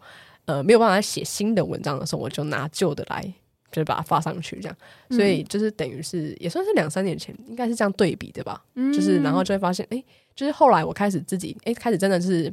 [0.47, 3.33] 呃没有办法写新的文章的时候，我就拿旧的来，
[3.71, 4.77] 就是把它发上去这样。
[5.11, 8.65] 所以就是等于是也算是两三年前，应该是这样对比的吧。
[8.75, 10.03] 就是然后就会发现，哎，
[10.35, 12.53] 就是后来我开始自己，哎，开始真的是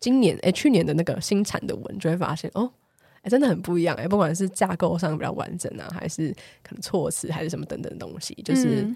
[0.00, 2.70] 今年，哎，去年的那个新产的文，就会发现哦，
[3.22, 8.86] 哎，真的很不一样，哎，不管是架构上比较完整啊，还是可能措辞，还是什么等等东西，就是。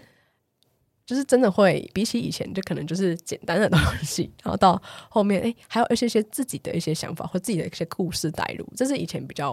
[1.07, 9.53] 就是真的会比起以前，就可能就是简单的东西，然后到后面，哎，还有一些些自己的一些想法或自己的一些故事带入，这是以前比较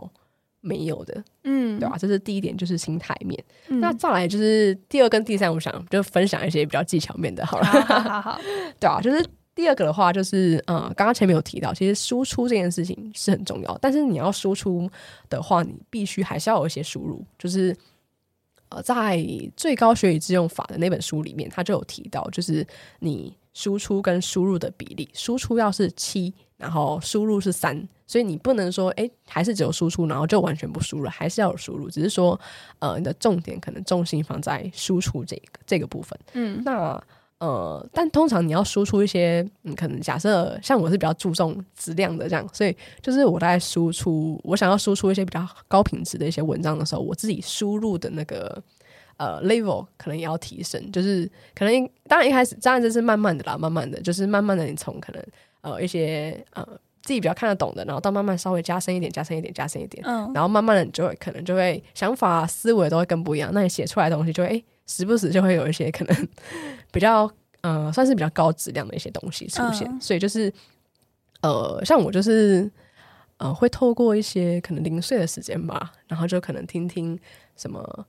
[0.67, 1.95] 没有的，嗯，对吧？
[1.97, 3.41] 这是第一点，就是心态面。
[3.67, 8.39] 那再来就是第二跟第三，我想就分享一些比较技巧面的，好了，好好，
[8.80, 9.25] 对啊，就是
[9.56, 14.89] 第二个的话，就是嗯，刚刚前面有提到，其实输出这件事情是很重要，但是你要输出
[15.30, 17.75] 的话，你必须还是要有一些输入，就是。
[18.69, 19.25] 呃，在
[19.56, 22.67] 最高学以致用法的那本书里面，他就有提到，就是
[22.99, 32.39] 你输出跟输入的比例，输出要是七，然后输入是三，所以你不能说，哎，还是只有输出，然后就完全不输入，还是要有输入，只是说，
[32.80, 36.17] 呃，你的重点可能重心放在输出这个这个部分。
[36.34, 37.00] 嗯，那。
[37.39, 48.60] 呃，但通常你要输出一些，嗯，可能假设像我是比较注重质量的这样，所以就是我在输出，我想要输出一些比较高品质的一些文章的时候，我自己输入的那个
[49.17, 55.24] 呃 level 可能也要提升，就是可能当然一开始当然这是慢慢的啦，慢慢的就是慢慢的你从可能
[55.62, 56.67] 呃一些呃
[57.08, 64.63] 自己比较看得懂的，然后到慢慢稍微加深一点，加深一点，加深一点，嗯，然后慢慢的你就会可能就会想法思维都会更不一样，那你写出来的东西就会哎。
[64.89, 66.28] 时不时就会有一些可能
[66.93, 70.50] 比较呃，算是比较高质量的一些东西出现，所以就是
[71.41, 72.72] 呃，像我就是
[73.36, 77.20] 呃，会透过一些可能零碎的时间吧，然后就可能听听
[77.58, 78.06] 什么，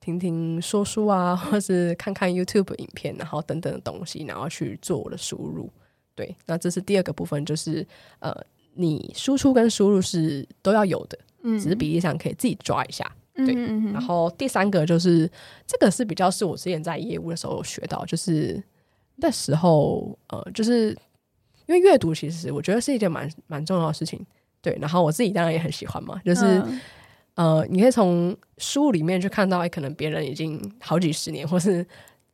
[0.00, 5.70] 听听说书啊，或是看看 YouTube 影片，然后等等的东西，然后去做我的输入。
[6.14, 7.86] 对，那这是第二个部分，就是
[8.20, 8.34] 呃，
[8.74, 13.10] 你输出跟输入是都要有的，嗯，只是比例上可以自己抓一下。
[13.36, 13.52] 对，
[13.92, 15.28] 然后第三个就是
[15.66, 18.62] 这个是比较是我之前在业务的时候学到，就是
[19.16, 20.90] 那时候呃，就是
[21.66, 24.24] 因为阅读其实我觉得是一件蛮蛮重要的事情。
[24.62, 26.62] 对，然后我自己当然也很喜欢嘛，就是
[27.34, 31.84] 呃，你可以从书里面去看到，哎可能别人已经好几十年或是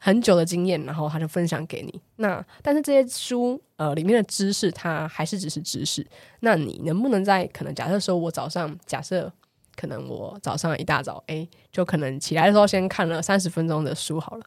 [0.00, 2.00] 很久的经验，然后他就分享给你。
[2.16, 6.04] 那但是这些书呃里面的知识，它还是只是知识。
[6.40, 9.32] 那你能不能在可能假设说我早上假设。
[9.76, 14.44] 可能我早上一大早，哎，就可能起来的时候先看了三十分钟的书好了。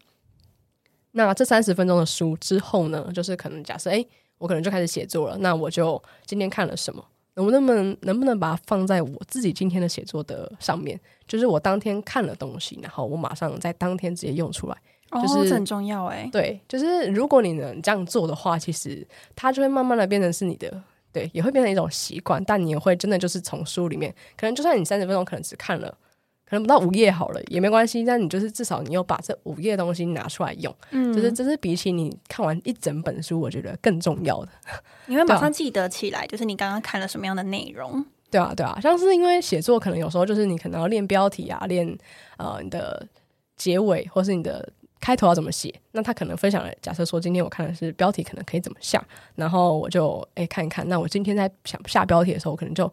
[1.14, 4.06] 那这三十分钟的书之后呢，就是可能假设，哎，
[4.38, 5.38] 我可能就开始写作了。
[5.40, 7.04] 那我就今天看了什么？
[7.34, 11.00] 能不能能不能把它放在我自己今天的写作的上面？
[11.28, 14.78] 就是我当天看了东西，然后我马上在当天直接用出来。
[15.22, 16.30] 就是很重要哎。
[16.32, 20.82] 对，就是如果你能这样做的话，其实它就会慢慢的变成是你的。
[21.12, 25.96] 对，也会变成一种习惯，但你也会真的就是从书里面，可能就算你三十分钟可能只看了，
[26.44, 34.50] 可能不到五页好了也没关系，但你就是至少你有把这五页东西拿出来用，嗯，就是这是比起你看完一整本书，我觉得更重要的。
[35.06, 38.04] 你会马上记得起来，就是你刚刚看了什么样的内容？
[38.32, 41.96] 对啊，对啊，像是因为写作可能有时候就是你可能要练标题啊，练
[42.38, 43.08] 呃你的
[43.56, 44.68] 结尾或是你的。
[45.04, 45.70] 开头要怎么写？
[45.92, 50.88] 那他可能分享了，假设说今天我看的是标题，可能可以怎么下，然后我就哎看一看。
[50.88, 52.90] 那我今天在想下标题的时候，我可能就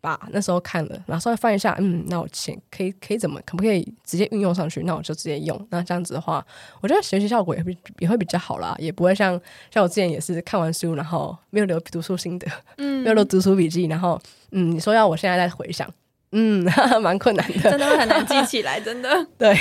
[0.00, 4.82] 把那时候看了，然后稍微翻一下，嗯，那我先可以可以怎么可不可以直接运用上去？
[4.82, 5.56] 那我就直接用。
[5.70, 6.44] 那这样子的话，
[6.80, 12.46] 我觉得学习效果也会也会比较好啦，也不会像像我之前也是看完书，然后没有留读书心得，
[12.78, 15.88] 嗯，没有留读书笔记，然后嗯，你说要我现在再回想。
[16.32, 16.64] 嗯，
[17.00, 19.08] 蛮困难的，真的很难记起来，真的。
[19.38, 19.54] 对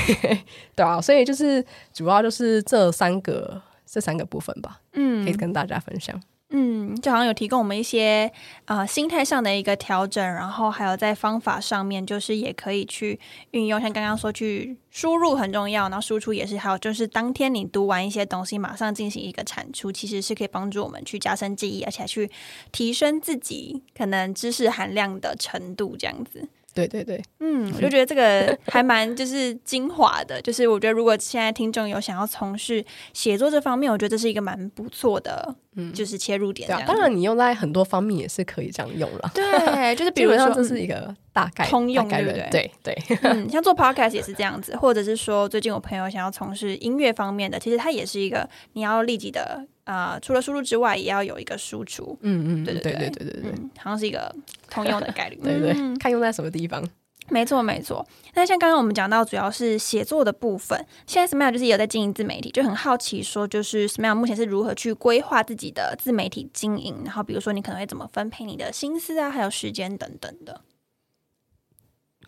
[0.76, 6.20] 对啊，所以就是主要就是这三个这三个部分吧，嗯，可以跟大家分享。
[6.58, 8.32] 嗯，就好像有提供我们一些
[8.64, 13.20] 啊心态上的一个调整，然后还有在方法上面，就是也可以去
[13.52, 22.32] 运用，像刚刚说去输入很重要，然后输出也是，还有就是当天你读完一些东西，马上进行一个产出，其实是可以帮助我们去加深记忆，而且去
[22.72, 26.48] 提升自己可能知识含量的程度，这样子。
[26.74, 36.68] 对对对，嗯，我就 觉得这个还蛮就是精华的，就是我觉得如果现在听众有想要从事写作这方面，我觉得这是一个蛮不错的，嗯，就是切入点。
[36.68, 39.32] 对啊，当然你用在很多方面也是可以这样用了。
[39.34, 42.50] 对， 就是比如说这是一个大概通用，对不对？
[42.52, 49.66] 对对，嗯， 像做 podcast 也是这样子，或者是说最近我朋友想要从事音乐方面的，其实它也是一个你要立即的。
[49.86, 52.18] 啊，除了输入之外，也要有一个输出。
[52.22, 54.34] 嗯嗯，对对对对对对对，好像是一个
[54.68, 55.36] 通用的概率。
[55.44, 56.84] 对对，看用在什么地方。
[57.30, 58.06] 没错没错。
[58.36, 70.62] 那像刚刚我们讲到主要是写作的部分现在 smile 就是也有在经营自媒体就很好奇说就是 smile 目前是如何去规划自己的自媒体经营然后比如说你可能会怎么分配你的心思啊还有时间等等的。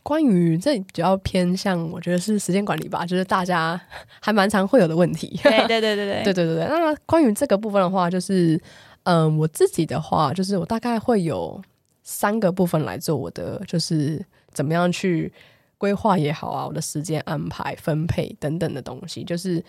[0.02, 3.80] 关于这比较偏向我觉得是时间管理吧就是大家
[4.22, 6.34] 还蛮常会有的问题对对对对对。
[6.34, 8.60] 对对 那关于这个部分的话就是
[9.04, 11.62] 嗯我自己的话就是我大概会有
[12.04, 14.26] 三个部分来做我的就是
[14.58, 15.32] 怎么样去
[15.78, 19.64] 规划也好啊，我的时间安排、分配等等的东西，就是。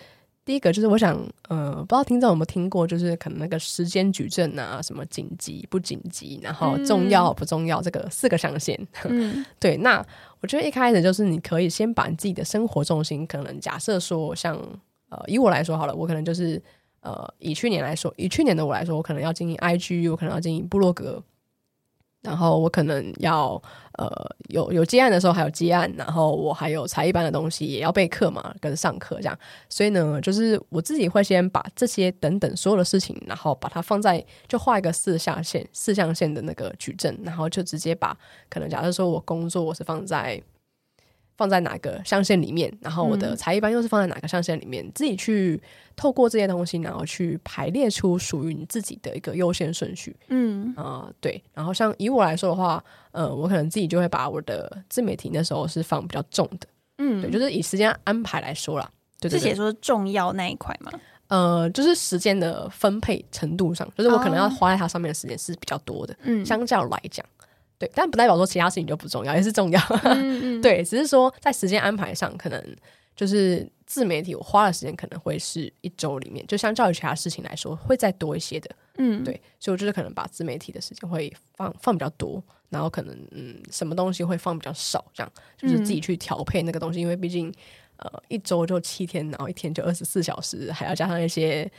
[0.48, 1.14] 第一个就是我想，
[1.50, 8.74] 呃，不知道听众有没有听过，就是可能那个时间矩阵啊，什么紧急不紧急，然后重要不重要，这个四个象限。
[9.04, 9.76] 嗯， 对。
[9.76, 10.02] 那
[10.40, 14.56] 我觉得一开始就是你可以先把你自己的生活重心，可能假设说，像
[15.10, 16.58] 呃，以我来说好了，我可能就是
[17.02, 21.22] 呃，以去年来说，以去年的我来说，我可能要经营 IG，我可能要经营部落格。
[22.22, 23.60] 然后我可能要
[23.92, 24.08] 呃
[24.48, 29.38] 有有接案的时候还有接案，然后我还有才艺班的东西也要备课嘛，跟上课这样。
[29.68, 38.16] 所以呢，就是我自己会先把这些等等所有的事情，然后把它放在就画一个四象限四象限的那个矩阵，然后就直接把
[38.50, 40.42] 可能假设说我工作我是放在。
[41.38, 45.58] 放在哪个象限里面，然后我的才艺班又是放在哪个象限里面，自己去
[45.94, 50.14] 透过这些东西，然后去排列出属于你自己的一个优先顺序。
[50.28, 51.40] 嗯啊，对。
[51.54, 56.66] 然后像以我来说的话，呃，我可能自己就会把我的自媒体那时候是放比较重的。
[56.98, 58.90] 嗯，对，就是以时间安排来说啦，
[59.22, 60.90] 是写说重要那一块吗？
[61.28, 66.16] 呃，就是时间的分配程度上，就是我可能要花在它上面的时间是比较多的。
[66.22, 67.24] 嗯，相较来讲。
[67.78, 69.80] 对，但不代表说其他事情就不重要，也是重要。
[70.60, 72.76] 对，只是说在时间安排上，可能
[73.14, 78.68] 就是自媒体我花的时间可能会是一周里面，就相较于其他事情来说，会再多一些的。
[78.96, 87.54] 嗯，对，所以我就是可能把自媒体的时间会放放比较多，然后可能嗯，什么东西会放比较少，这样就是自己去调配那个东西，因为毕竟
[87.98, 91.70] 呃一周就七天，然后一天就二十四小时，还要加上一些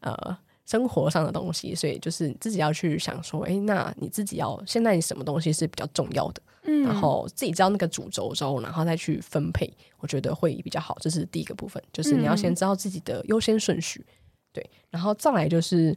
[0.00, 0.36] 呃。
[0.66, 10.98] 生活上的东西，所以就是自己要去想说，哎，那你自己要现在你什么东西是比较重要的，嗯，然后自己知道那个主轴之后，然后再去分配，我觉得会比较好。
[11.00, 14.04] 这是第一个部分，就是你要先知道自己的优先顺序，
[14.52, 15.96] 对，然后再来就是，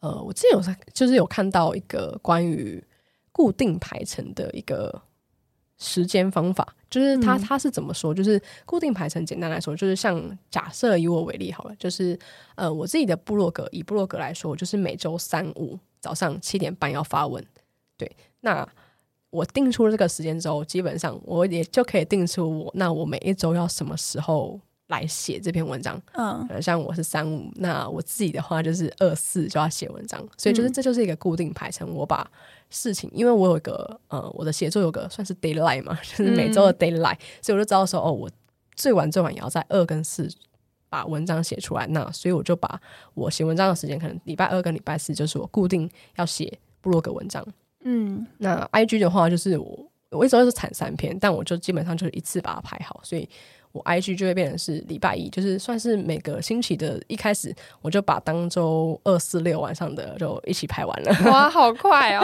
[0.00, 2.84] 呃，我之前有就是有看到一个关于
[3.30, 5.02] 固定排程的一个。
[5.82, 8.14] 时间方法就是他他是怎么说？
[8.14, 12.16] 就是固定排程，简单来说，就是像假设以我为例好了，就是
[12.54, 17.44] 呃，我自己的部落格以部落格来说，就是每周三五早上七点半要发文。
[17.96, 18.66] 对，那
[19.30, 24.60] 我定出了这个时间之后，基本上我也就可以定出我那我每一周要什么时候
[24.92, 26.00] 来写这篇文章。
[26.12, 32.30] 嗯，像我是三五，那我自己的话就是二四就要写文章，所以就是这就是一个固定排程，我把。
[32.74, 37.14] 事情，因为我有一个呃，我的写作有个算是 d a y l i g h t 嘛， 就是每周的 d a y l i
[37.14, 38.30] g h t 所以我就知道说，哦，我
[38.74, 40.26] 最晚最晚也要在二跟四
[40.88, 41.86] 把文章写出来。
[41.88, 42.80] 那所以我就把
[43.12, 47.46] 我写文章的时间，可能礼拜二跟礼拜四就是我固定要写部落格文章。
[47.80, 53.28] 嗯，那 IG 的话，就是我我一周是产三篇，但我就基本上就是一次把它排好，所以。
[53.72, 61.30] 我 IG 就会变成是礼拜一，就是算是每个星期的一开始，我就把当周二四六晚上的就一起排完了。
[61.30, 62.22] 哇， 好快哦！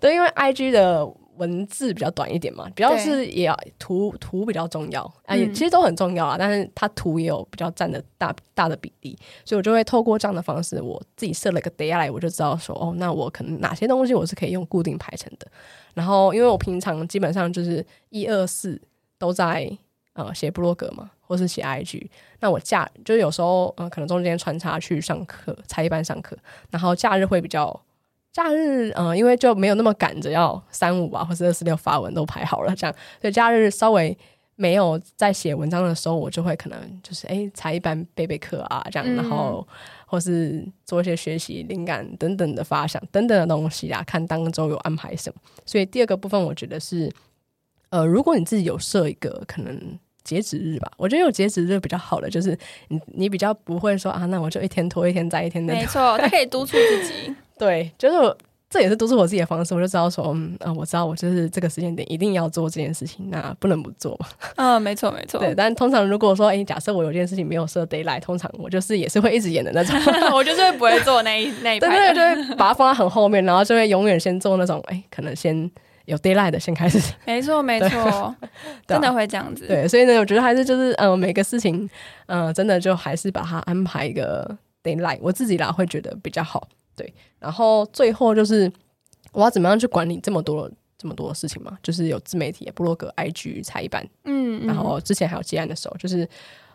[0.00, 15.46] 对，因为 IG 的文字比较短一点嘛，比较是也要图图比较重要啊，也其实都很重要啊，但是它图也有比较占的大大的比例，所以我就会透过这样的方式，我自己设了一个 d a y l i 我就知道说哦，那我可能哪些东西我是可以用固定排成的。
[15.94, 18.80] 然后，因为我平常基本上就是一二四
[19.18, 19.70] 都在。
[20.18, 22.04] 呃，写布洛格嘛，或是写 IG，
[22.40, 26.36] 那我假就是有时候，呃，可能中间穿插去上课，才一班上课，
[26.70, 27.80] 然后假日会比较，
[28.32, 34.18] 假日，呃，因为就没有那么赶着要三五啊，或是二四六发文都排好了，这样，所以假日稍微
[34.56, 39.64] 没有在写文章的时候，我就会可能就是哎，才一班背背课啊，这样，然后
[40.04, 45.40] 或是做一些学习灵感等等的发想等等的东西啊，看当周有安排什么。
[45.64, 47.08] 所以第二个部分，我觉得是，
[47.90, 49.96] 呃，如果你自己有设一个可能。
[50.28, 52.56] 截止日吧，我觉得有截止日比较好的，就是
[52.88, 55.72] 你你比较不会说啊，那我就一天拖一天再一天的。
[55.72, 57.34] 没错，他可以督促自己。
[57.58, 58.36] 对，就是
[58.68, 64.26] 这也是督促我自己的方式，我就知道说，嗯啊，我知道我就是这个时间点一定要做这件事情，那不能不做嘛。
[64.56, 65.40] 嗯，没错没错。
[65.40, 69.96] 对，但通常如果说，哎，假设我有件事情没有设 d a y l i g h t 通常我就是也是会一直演的那种，
[70.36, 75.70] 我就是不会做那一那一对 对对，把它放在很后面，然后就会永远先做那种，哎，可能先
[76.08, 77.12] 有 d a y l i g h t 的先开始。
[77.26, 78.34] 没错 没错，
[78.86, 79.66] 真的会这样子。
[79.66, 81.88] 对，所以呢，我觉得还是就是，嗯，每个事情，
[82.26, 86.66] 嗯，真的就还是把它安排一个 d a y l i g h t 我自己啦会觉得比较好。
[86.96, 88.70] 对，然后最后就是。
[89.32, 91.76] 我要怎么样去管理这么多这么多的事情嘛？
[91.82, 96.26] 就是有自媒体、部落格、IG 才一般，嗯，然后之前还有接案的时候，就是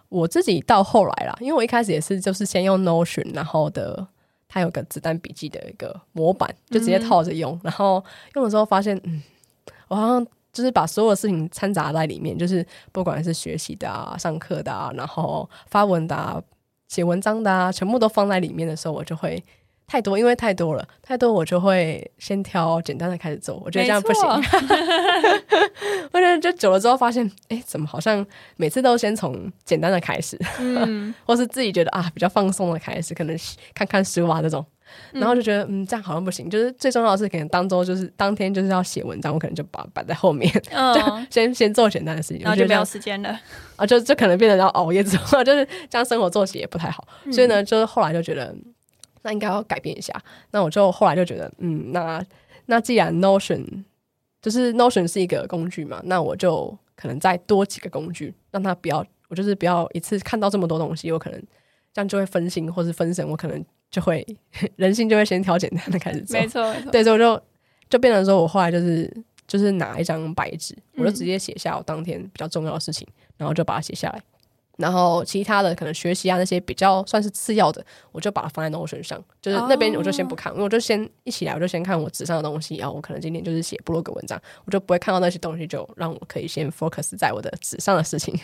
[0.08, 4.06] 我自己到后来啦，因为我一开始也是就是先用 Notion，然后的
[4.54, 8.04] 还有个子弹笔记的一个模板，就直接套着用，然后
[8.36, 9.20] 用的时候发现，嗯，
[9.88, 16.44] 我好像就是把所有事情掺杂在里面，就是不管是学习的啊、上课的啊，然后发文的、
[16.88, 19.44] 写文章的啊，全部都放在里面的时候，我就会。
[19.86, 23.62] 太多，因为太多了，太多我就会先挑简单的开始做。
[23.64, 24.24] 我觉得这样不行。
[26.12, 28.26] 我觉得就久了之后发现，哎，怎么好像
[28.56, 33.38] 每次都先从简单的开始，嗯， 或是自己觉得啊比较放松的开始，可能
[33.76, 34.66] 看看书啊这种，
[35.12, 36.50] 然后就觉得嗯这样好像不行。
[36.50, 40.52] 就是最重要的是，可能当周就是当天就是要写文章，我可能就把摆在后面，
[40.96, 43.40] 就先先做简单的事情，然后就没有时间了
[43.76, 47.08] 啊，就就可能变得要熬夜之后，就是这样生活作息也不太好。
[47.32, 48.56] 所以呢，就是后来就觉得。
[49.24, 50.14] 那应该要改变一下。
[50.52, 52.24] 那我就后来就觉得，嗯，那
[52.68, 53.66] 那既然 Notion
[54.42, 61.42] 就是 Notion 是一个工具嘛，那我就可能再多几个工具，让它不要，我就是不要一次看到这么多东西，我可能
[61.92, 64.26] 这样就会分心或是分神，我可能就会
[64.76, 66.40] 人性就会先挑简单的开始做。
[66.40, 67.42] 没错，对，所以我就
[67.90, 69.12] 就变成说我后来就是
[69.48, 73.08] 就是拿一张白纸，我就直接写下我当天比较重要的事情，
[73.38, 74.22] 然后就把它写下来。
[74.78, 82.78] 然后其他的可能学习啊那些比较算是次要的，我就把它放在 Notion 上，就是那边我就先不看，因为我就先一起来，我就先看我纸上的东西。
[82.78, 88.38] 然后我可能今天就是写布洛格文章，我就不会看到那些东西，就让我可以先 focus 在我的纸上的事情。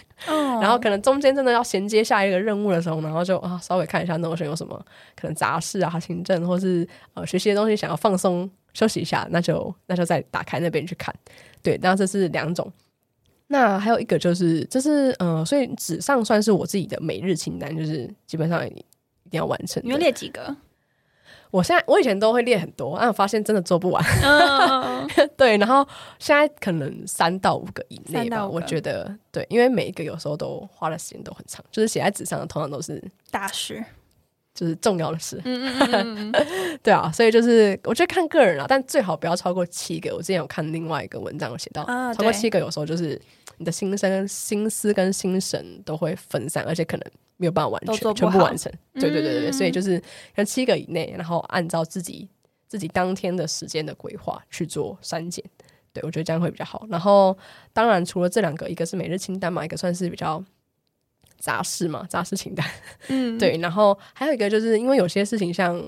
[0.61, 4.79] 然后可能中间真的要衔接下一个任务的时候，然后就啊稍微看一下 Notion 有什么
[5.15, 11.13] 可能杂事啊、行政或是呃学习的东西，想要放松休息一下，那就那就再打开那边去看。
[11.63, 12.71] 对，那这是两种。
[13.51, 18.85] 那还有一个就是，就是呃，所以纸上算是我自己的每日清单，就是基本上一定
[19.31, 19.81] 要完成。
[19.83, 20.55] 你要列几个？
[21.49, 24.03] 我现在我以前都会列很多，但我发现真的做不完。
[25.35, 25.83] 对，然后
[26.19, 28.47] 现在可能三到五个以内吧。
[28.47, 33.83] 我觉得对，因为每一个有时候都花的时间都很长，就是写在纸上的，通常都是大事。
[34.53, 35.41] 就是重要的事，
[36.83, 40.13] 对啊，所以就是我觉得看个人啊，但最好不要超过七个。
[40.13, 43.19] 我之前有看另外一个文章，有写到超过七个，有时候就是
[43.57, 48.69] 你的心声、心思跟心神都会分散，而且可能没有办法完全全部完成。
[48.95, 50.01] 对对对对，所以就是
[50.35, 52.27] 看七个以内，然后按照自己
[52.67, 55.41] 自己当天的时间的规划去做删减。
[55.93, 56.85] 对我觉得这样会比较好。
[56.89, 57.37] 然后
[57.71, 60.43] 当然除了这两个，一个是每日清单嘛，一个算是比较。
[61.39, 62.65] 杂事嘛，杂事清单，
[63.07, 65.81] 嗯， 对，然后还有一个就是因为有些事情，像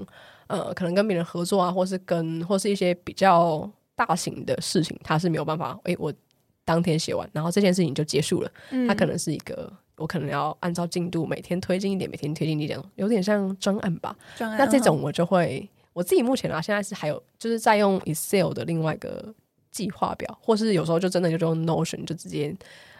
[0.48, 6.12] 呃，可能跟别人合作啊，或是跟或是一些比较大型的事情，他是没有办法，诶，我
[6.66, 8.52] 当天写完，然后这件事情就结束了。
[8.72, 14.16] 嗯，它可能是一个，我可能要按照进度每天推进一点，每天推进一点，有点像专案吧。
[14.38, 19.34] 专案，那这种我就会我自己目前啊，现在是还有就是在用 Excel 的另外一个
[19.72, 22.56] 计划表，或是有时候就真的就用 Notion 就直接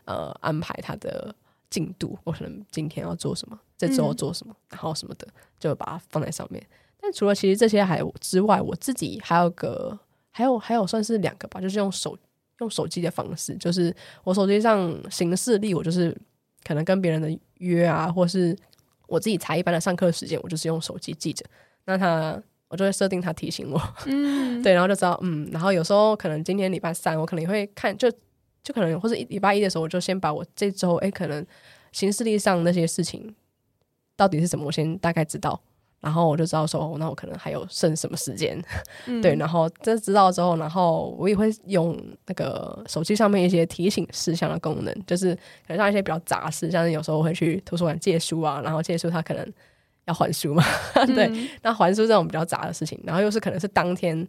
[0.06, 1.34] 呃安排它的。
[1.72, 6.64] 进度，我可能今天要做什么，这周做什么，然后什么的，就把它放在上面。
[7.00, 9.98] 但除了其实这些还有之外，我自己还有个，
[10.30, 12.16] 还有还有算是两个吧，就是用手
[12.60, 16.16] 用手机的方式，就是我手机上行事历，我就是
[16.64, 18.56] 可能跟别人的约啊，或是
[19.08, 21.44] 我自己才一般的上课时间，我就是用手机记着。
[21.86, 28.12] 那他我就会设定他提醒我， 嗯，对，然后就知道，嗯，然后有时候可能今天礼拜三，我可能也会看就。
[28.64, 31.46] 就可能或者礼拜一的时候，我就先把我这周哎，可能
[31.92, 33.34] 行事历上那些事情
[34.16, 35.60] 到底是什么，我先大概知道，
[36.00, 38.64] 然后我就知道说，那我可能还有剩什么时间，
[39.22, 49.54] 对，然后这知道之后，然后我也会用那个手机上面一些提醒事项的功能，就是可能像一些比较杂事，像是有时候会去图书馆借书啊，然后借书他可能
[50.06, 50.64] 要还书嘛，
[51.08, 54.28] 对，那还书这种比较杂的事情，然后又是可能是当天，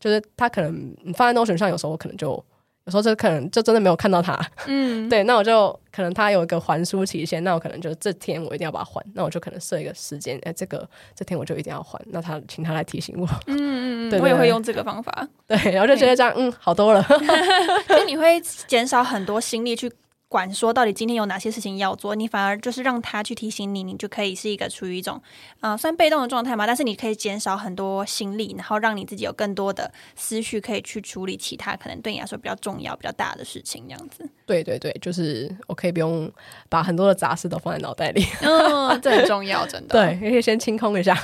[0.00, 2.42] 就是他可能你放在 Notion 上，有时候我可能就。
[2.86, 17.02] 有时候就可能就真的没有看到他，嗯， 对，那我就可能他有一个还书期限，那我可能就这天我一定要把它还，那我就可能设一个时间，哎，这个这天我就一定要还，那他请他来提醒我，嗯嗯嗯， 我也会用这个方法，对，然后就觉得这样，嗯，好多了，
[17.88, 19.90] 所以你会减少很多心力去。
[20.34, 25.22] 管说到底今天有哪些事情要做，你反而就是让他去提醒你，你就可以是一个处于一种
[25.60, 26.66] 呃算被动的状态嘛。
[26.66, 34.28] 但是你可以减少很多心力，然后让你自己有更多的思绪可以去处理其他可能对你来说比较重要、比较大的事情，这样子。
[34.44, 36.28] 对对对，就是我可以不用
[36.68, 38.26] 把很多的杂事都放在脑袋里。
[38.42, 39.94] 嗯，这很重要，真的。
[40.18, 41.16] 对，可以先清空一下。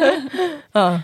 [0.74, 1.02] 嗯。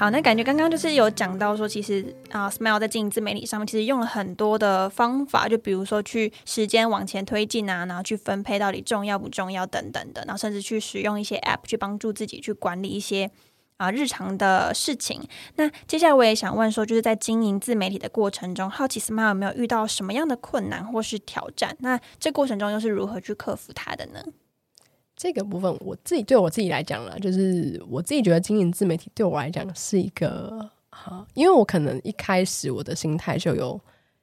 [0.00, 13.30] 好，那感觉刚刚就是有讲到说，其实啊，Smile 在经营自媒体上面，其实用了很多的方法，就比如说去时间往前推进啊，然后去分配到底重要不重要等等的，然后甚至去使用一些 App 去帮助自己去管理一些
[13.76, 15.20] 啊日常的事情。
[15.56, 21.76] 那接下来我也想问说，就是在经营自媒体的过程中，好奇 Smile 有没有遇到什么样的困难或是挑战？
[21.80, 24.24] 那这过程中又是如何去克服它的呢？
[25.22, 33.78] 这个部分，我自己对我自己来讲啦，就是我自己觉得经营自媒体对我来讲是一个哈，因为我可能一开始我的心态就有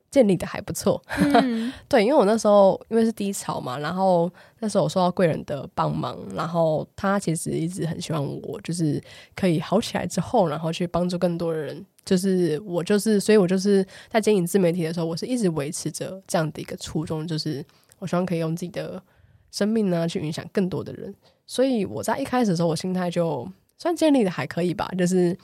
[0.09, 0.99] 建立的还不错，
[1.87, 4.27] 对，因为我那时候因为是低潮嘛，然后
[4.57, 8.99] 那时候我受到贵人的帮忙，然后他其实一直很希望我就是
[9.35, 17.63] 可以好起来之后，然后去帮助更多的人，就是我就是，所以我就是在经营自媒体的时候，我是一直维持着这样的一个初衷，就是
[17.99, 18.99] 我希望可以用自己的。
[19.51, 21.13] 生命呢，去影响更多的人，
[21.45, 24.87] 所以我在一开始的时候，我心态就算建立的还可以吧。
[24.97, 25.35] 就是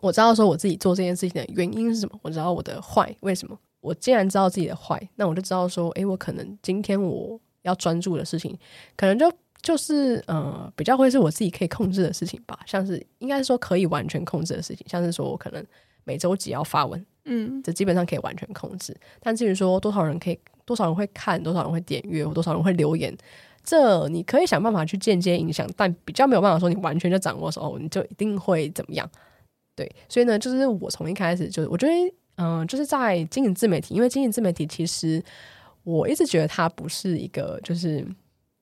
[0.00, 3.58] 我知道说我自己做这件事情的原因是什么，我知道我的坏为什么。
[3.80, 8.56] 我既然知道自己的坏，那我就知道说，诶，我可能今天我要专注的事情，
[8.96, 9.30] 可能就
[9.60, 12.58] 就是呃，比较会是我自己可以控制的事情吧。
[12.64, 15.62] 像是应该是说可以完全控制的事情，像是说我可能
[16.04, 18.96] 每周几要发文，嗯，这基本上可以完全控制。
[19.20, 20.38] 但至于说多少人可以。
[20.64, 23.16] 多少人会看，多少人会点阅，或多少人会留言，
[23.62, 29.08] 这你可以想办法去间接影响，但比较没有办法说你完全就掌握的时候，你就一定会怎么样？
[29.76, 31.92] 对，所以呢，就是我从一开始就是，我觉得，
[32.36, 35.22] 嗯，就是在经营自媒体，因为经营自媒体，其实
[35.82, 38.06] 我一直觉得它不是一个，就是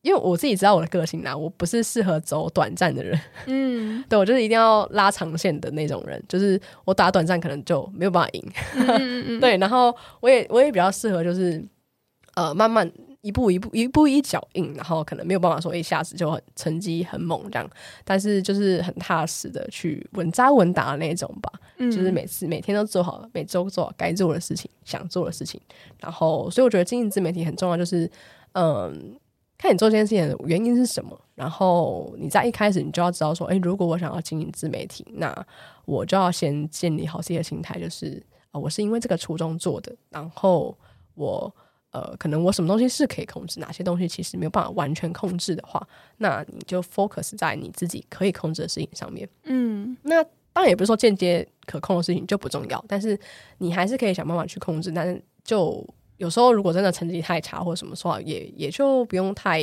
[0.00, 8.52] 因为我自己知道我的个性啦，我不是适合走短暂的人，嗯， 对我就是一定要拉长线的那种人，就是我打短暂可能就没有办法赢，
[9.38, 11.62] 对，然后我也我也比较适合就是。
[12.34, 17.70] 呃，慢慢一步一步一步一脚印，然后可能没有办法说一下子就很成绩很猛这样，
[18.04, 21.52] 但是就是很踏实的去稳扎稳打的那种吧。
[21.76, 25.60] 嗯，就是每次每天都做好，每周做好该做的事情，想做的事情。
[25.98, 28.10] 然后，所以我觉得经营自媒体很重要，就是
[28.52, 29.14] 嗯，
[29.58, 31.18] 看你做这件事情的原因是什么。
[31.34, 35.46] 然后你在一开始你就要知道说，哎，如果我想要经营自媒体，那
[35.84, 38.22] 我就要先建立好自己的心态，就是
[38.52, 40.74] 啊，我是因为这个初衷做的，然后
[41.14, 41.54] 我。
[41.92, 45.86] 呃，可能我什么东西是可以控制，哪些东西其实没有办法完全控制的话，
[46.18, 49.28] 那你就 focus 在你自己可以控制的事情上面。
[49.44, 53.18] 嗯，那当然也不是说间接可控的事情就不重要，但是
[53.58, 54.90] 你还是可以想办法去控制。
[54.90, 55.86] 但是就
[56.16, 59.62] 有时候如果真的成绩太差或者什么说，也也就不用太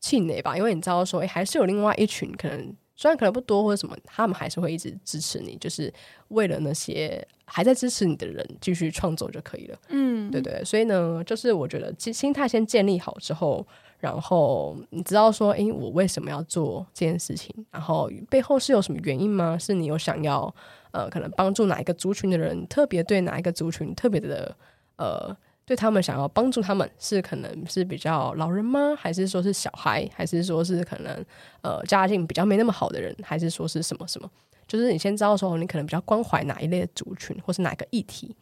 [0.00, 2.76] 气馁吧，因为你知道说，哎，还是有另外一群可能。
[2.96, 5.92] 虽然可能不多或者什么，他们还是会一直支持你，就是
[6.28, 9.78] 为了那些还在支持你的人继续创作就可以了。
[9.88, 13.66] 嗯，对对，所以呢，就是我觉得心心态先建立好之后，
[13.98, 17.52] 然后你知道说，诶，我为什么要做这件事情？
[17.70, 19.58] 然后背后是有什么原因吗？
[19.58, 20.54] 是你有想要
[20.92, 24.56] 呃，可能帮助哪一个族群的人，特别对哪一个族群特别的
[24.96, 25.36] 呃。
[25.66, 28.94] 对他们想要帮助他们是可能是比较老人吗？
[28.96, 30.08] 还是说是小孩？
[30.14, 31.24] 还是说是可能
[31.62, 33.16] 呃家境比较没那么好的人？
[33.22, 34.30] 还是说是什么什么？
[34.66, 38.36] 就是你先知道说你可能比较关怀哪一类的族群，或是哪个议题，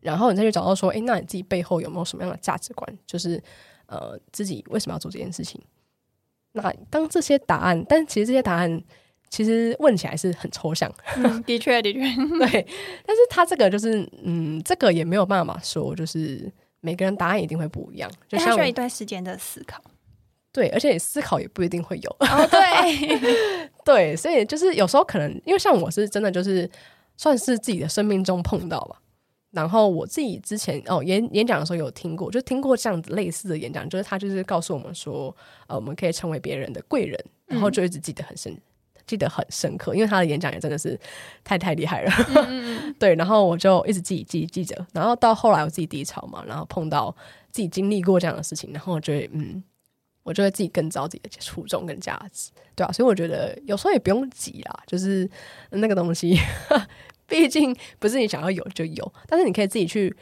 [0.00, 2.98] 然后你再去找到说，哎，那你自己背后有没有什么样的价值观？
[3.06, 3.42] 就是
[3.86, 5.60] 呃自己为什么要做这件事情？
[6.52, 8.82] 那当这些答案，但其实这些答案。
[9.30, 10.92] 其实问起来是很抽象，
[11.46, 12.00] 的确的确，
[12.50, 12.66] 对。
[13.06, 19.80] 但是他这个就是，嗯，这个也没有办法说，就是每个人答案一定会不一样，就需要一段时间的思考。
[20.52, 22.10] 对，而且思考也不一定会有。
[22.18, 26.68] 哦，对， 对，所以就是有时候可能，因为像我是真的就是
[27.16, 29.00] 算是自己的生命中碰到吧。
[29.52, 35.34] 然后我自己之前哦演演讲的时候有听过，就听过这样子类似的演讲，就是他就是告诉我们说，
[35.68, 38.56] 呃，我们可以成为别人的贵人，然后就一直记得很深。
[39.10, 40.96] 记得很深刻，因为他的演讲也真的是
[41.42, 42.12] 太太厉害了。
[42.96, 47.12] 对，然后我就一直记记记着，然后到后来我自己低潮嘛，然后碰到
[47.50, 49.60] 自己经历过这样的事情，然后我觉得嗯，
[50.22, 55.28] 我就会自己更知道自己的初衷跟价值，对啊，所以我觉得有时候也不用急啦，就是
[55.70, 56.38] 那个东西，
[57.26, 60.14] 毕竟不是你想要有就有，但是你可以自己去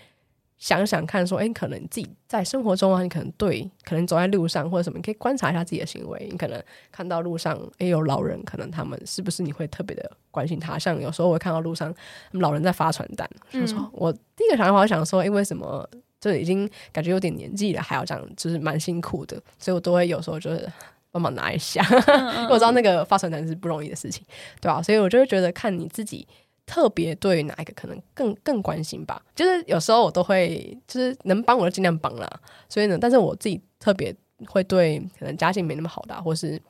[0.58, 6.28] 想想看，说，哎，可能你自己在生活中啊，你可能对，可能走在路上或者什么，你可以观察一下自己的行为。
[6.30, 10.76] 你可能看到路上，哎，有老人，可能他们是不是你会特别的关心他？
[10.76, 11.94] 像有时候我会看到路上
[12.32, 15.88] 老人在发传单，就说，我第一个想法我想说，哎，为什么
[16.20, 20.68] 就已经感觉有点年纪了，还要这样，就是蛮辛苦的，所以我都会有时候就是
[21.12, 21.80] 帮忙拿一下，
[22.42, 24.24] 因为我知道那个发传单是不容易的事情，
[24.60, 24.82] 对吧？
[24.82, 26.26] 所以我就会觉得看你自己。
[26.68, 32.40] 特别对哪一个可能更更关心吧，就是有时候我都会，就是能帮我就尽量帮啦。
[32.68, 34.14] 所以呢，但是我自己特别
[34.46, 36.60] 会对可能家境没那么好的，或是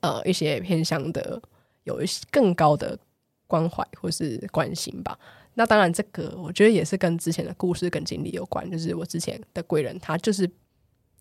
[0.00, 1.40] 呃一些偏向的，
[1.84, 2.98] 有一些更高的
[3.46, 5.16] 关怀或是关心吧。
[5.54, 8.68] 那当然，这个我觉得也是跟之前的故事跟经历有关。
[8.68, 10.50] 就是我之前的贵人，他就是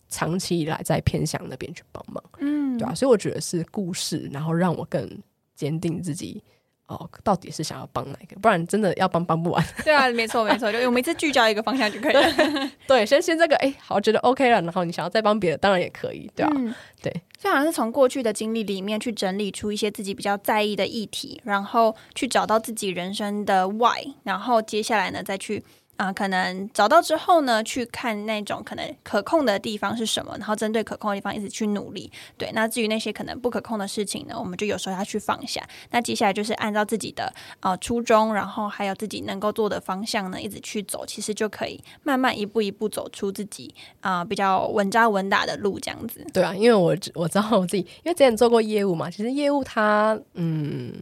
[0.09, 2.95] 长期以来在偏向那边去帮忙，嗯，对吧？
[2.95, 5.07] 所以我觉得是故事，然后让我更
[5.53, 6.43] 坚定自己。
[6.87, 8.39] 哦，到底是想要帮哪一个？
[8.39, 9.65] 不然真的要帮帮不完。
[9.83, 12.23] 对啊，没错没错，就我们一次聚焦一个方向就可以了。
[12.87, 16.53] 对，先先这个，哎，好，觉得 OK 了，然后你想要再帮别的，当然也可以，对吧？
[17.01, 25.63] 对，所以好像是从过去的经历里面去整理出一些自己比较在意的议题，然后去找到自己人生的 Why，然后接下来呢再去。
[25.97, 32.11] 啊，可能找到之后呢，去看那种可能可控的地方是什么，然后针对可控的地方一直去努力。
[32.37, 35.65] 对，那至于那些可能不可控的事情呢，我们就有时候要去放下。
[35.91, 46.25] 那接下来就是按照自己的啊初衷，然后还有自己能够做的方向呢，一直去走，其实就可以慢慢一步一步走出自己啊比较稳扎稳打的路，这样子。
[46.33, 50.93] 对啊，因为我我知道我自己，因为之前做过业务嘛，其实业务它嗯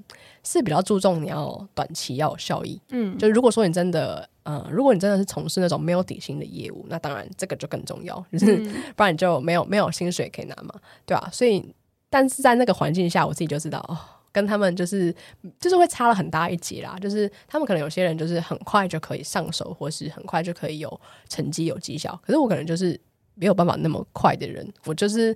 [0.44, 2.80] 是比较注重你要短期要有效益。
[2.90, 4.28] 嗯，就如果说你真的。
[4.46, 8.58] 呃，如果你真的是从事那种没有底薪的业务，那当然这个就更重要，就是
[8.94, 10.76] 不然你就没有没有薪水可以拿嘛，
[11.06, 11.30] 对吧？
[11.32, 11.66] 所以，
[12.10, 13.98] 但是在那个环境下，我自己就知道，哦，
[14.34, 15.16] 跟他们就是
[15.62, 16.98] 就是会差了很大一截啦。
[17.00, 23.00] 就是他们可能有些人就是很快就可以上手，或是很快就可以有成绩、有绩效，可是我可能就是
[23.36, 25.34] 没有办法那么快的人，我就是。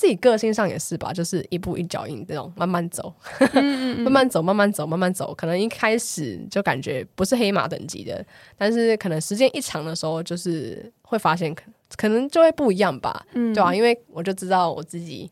[0.00, 3.12] 自己个性上也是吧，就是一步一脚印这种，慢慢走，
[3.98, 5.34] 慢慢走，慢慢走，慢慢走。
[5.34, 8.24] 可能一开始就感觉不是黑马等级的，
[8.56, 11.64] 但是可能时间一长的时候，就是会发现可
[11.96, 13.74] 可能就会不一样吧，对吧？
[13.74, 15.30] 因为我就知道我自己。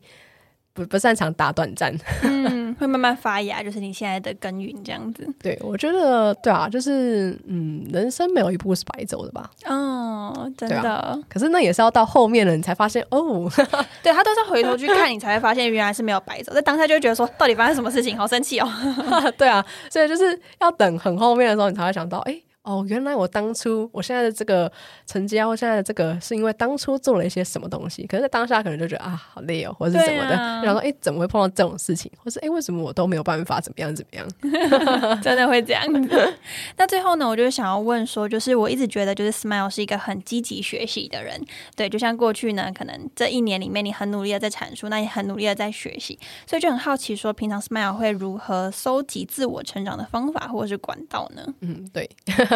[0.79, 5.27] 不不擅长打短战， 嗯，会慢慢发芽，就是你现在的耕耘这样子。
[5.41, 9.49] 对，我觉得对啊，就是嗯，人生没有一步是白走的吧？
[9.65, 11.19] 哦，真的。
[11.27, 13.51] 可是那也是要到后面了，你才发现哦，
[14.01, 16.53] 对他都是回头去看你才会发现，原来是没有白走。
[16.53, 18.17] 在当下就会觉得说，到底发生什么事情？
[18.17, 18.67] 好生气哦。
[19.37, 22.41] 对啊，所以就是要等很后面的时候，你才会想到，哎。
[22.69, 24.71] 哦，原来我当初我现在的这个
[25.07, 28.05] 成绩啊，或现在的这个，是因为当初做了一些什么东西。
[28.05, 30.35] 可是，在当下可能就觉得啊，好累哦，或者是什么的。
[30.35, 32.11] 然后说，哎，怎么会碰到这种事情？
[32.23, 34.27] 或是哎，为什么我都没有办法怎么样怎么样？
[35.23, 36.33] 真的会这样子。
[36.77, 41.43] 那最后呢，我就想要问说，就是我一直觉得，就是 Smile 是一个很积极学习的人。
[41.75, 46.19] 对，就像过去呢，可能这一年里面，你很努力的在阐述，那也很努力的在学习。
[46.45, 51.43] 所以就很好奇，说平常 Smile 会如何搜集自我成长的方法或者是管道呢？
[51.61, 52.07] 嗯，对。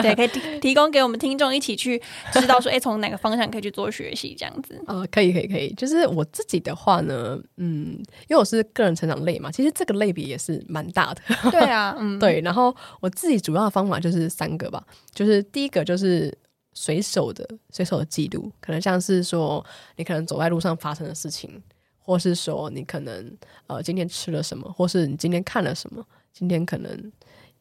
[0.04, 2.02] 对，可以提 提供给我们听众一起去
[2.32, 4.80] 知道说，哎，从哪个方向可以去做学习这样子。
[4.86, 5.74] 呃，可以，可以，可以。
[5.74, 7.98] 就是我自己的话呢，嗯，
[8.28, 11.22] 因为我是个人成长类嘛，其实这个类别也是蛮大的。
[11.50, 12.42] 对啊， 嗯，对。
[12.42, 16.36] 然后我自己主要的方法就是三个吧，就是第一个就是
[16.74, 21.62] 随手的随手的记录，可能像是说你可能走在路上发生的事情，
[21.98, 23.32] 或是说你可能
[23.68, 27.12] 呃今天吃了什么，或是你今天看了什么，今天可能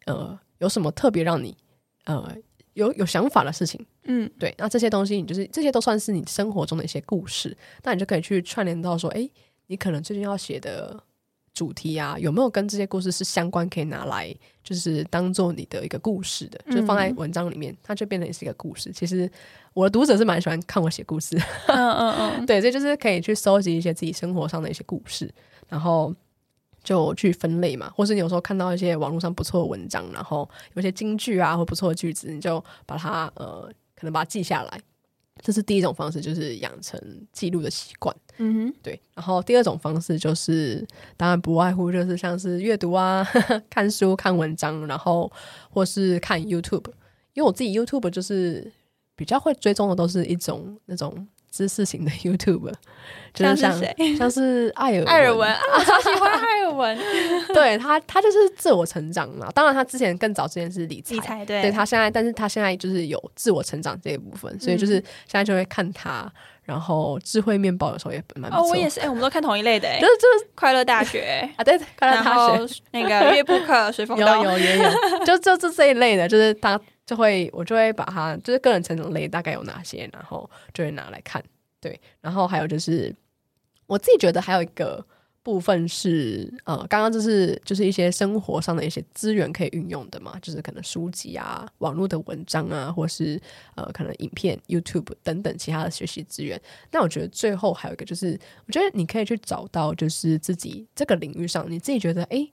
[0.07, 1.57] 呃有什么特别让你。
[2.05, 2.37] 呃，
[2.75, 9.29] 有有想法的事情，嗯，对，那这些东西你就是这些都算是你生活中的一些故事，那你就可以去串联到说，哎，
[9.67, 11.01] 你可能最近要写的
[11.55, 14.35] 主题啊，有没有跟这些故事是相关，可以拿来
[14.65, 18.91] 就是当做你的一个故事的，就是放在文章里面，它就变成是一个故事。
[18.91, 19.31] 其实
[19.75, 21.37] 我的读者是蛮喜欢看我写故事，
[21.69, 25.33] 嗯嗯嗯， 对，所以就是可以去收集一些自己生活上的一些故事，
[25.69, 26.15] 然后。
[26.83, 34.81] 就去分类嘛，或是你有时候看到一些网络上不错的文章，然后有些金句啊或不错的句子，你就把它呃可能把它记下来。
[35.41, 37.01] 这是第一种方式，就是养成
[37.33, 38.15] 记录的习惯。
[38.37, 39.01] 嗯哼，对。
[39.15, 43.27] 然后第二种方式就是，当然不外乎就是像是阅读啊、
[43.71, 45.31] 看书、看文章，然后
[45.71, 46.85] 或是看 YouTube。
[47.33, 48.71] 因为我自己 YouTube 就是
[49.17, 51.27] 比较会追踪的，都是一种那种。
[51.53, 52.73] 知识型的 YouTube，
[53.35, 53.73] 就是像
[54.17, 56.99] 像是艾尔 艾尔文，我超喜欢艾尔文。
[57.53, 59.49] 对他，他就是自我成长嘛。
[59.55, 66.33] 当然，他之前更早之前是理财，对，对他现在，但是他现在就是有自我成长这一部分，所以就是现在就会看他。
[66.65, 74.91] 然后智慧面包有时候也蛮哦，我也是，哎，我们都看同一类的，就是就是快乐大学啊，对，快乐大学那个乐布克随风刀有有也有，
[75.27, 76.81] 就就就这一类的，就是他。
[77.13, 81.43] 就会我就会把它就是个人成长类大概有哪些，然后就会拿来看。
[81.81, 83.15] 对，然后还有就是
[83.87, 85.05] 我自己觉得还有一个。
[85.45, 93.41] 部分是呃，刚刚就是就是一些生活上的一些资源可以运用的嘛，就是可能书籍啊、网络的文章啊，或是
[93.75, 96.63] 呃可能影片、YouTube 等等其他的学习资源。
[96.93, 98.39] 那我觉得最后还有一个就是，
[98.69, 102.49] 我觉得你可以去找到就是自己这个领域上你自己觉得哎。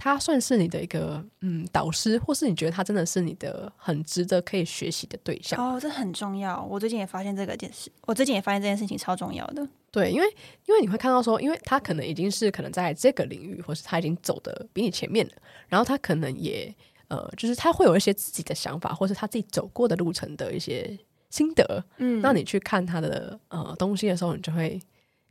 [0.00, 6.62] 他算是你的一个嗯导师，或是你觉得他真的是你的很值得可以学习的对象哦，这很重要。
[6.70, 9.68] 我最近也发现这个件事，我最近也发现这件事情超重要的。
[9.90, 10.26] 对，因为
[10.66, 15.32] 因为你会看到说，因为他可能已经是可能在这个领域，或是他已经走的比你前面了，
[15.66, 16.72] 然后他可能也
[17.08, 20.96] 呃，就是他会有一些自己的想法，或是他自己走过的路程的一些
[21.28, 21.84] 心得。
[21.96, 24.80] 嗯，那你去看他的呃东西的时候，你就会。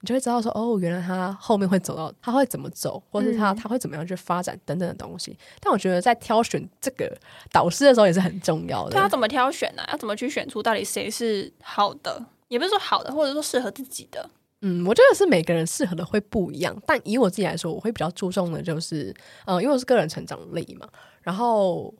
[0.02, 5.38] 你就会知道说哦，原来他后面会走到，他会怎么走，或是他他会怎么样去发展等等的东西。
[5.60, 7.12] 但我觉得在挑选这个
[7.52, 8.92] 导师的时候也是很重要的。
[8.92, 9.84] 他怎么挑选呢？
[9.92, 12.24] 要怎么去选出到底谁是好的？
[12.48, 14.30] 也不是说好的，或者说适合自己的。
[14.62, 16.76] 嗯，我觉得是每个人适合的会不一样。
[16.86, 19.14] 但以我自己来说，我会比较注重的就是，
[19.46, 20.88] 呃，因为我是个人成长类嘛。
[21.22, 21.94] 然后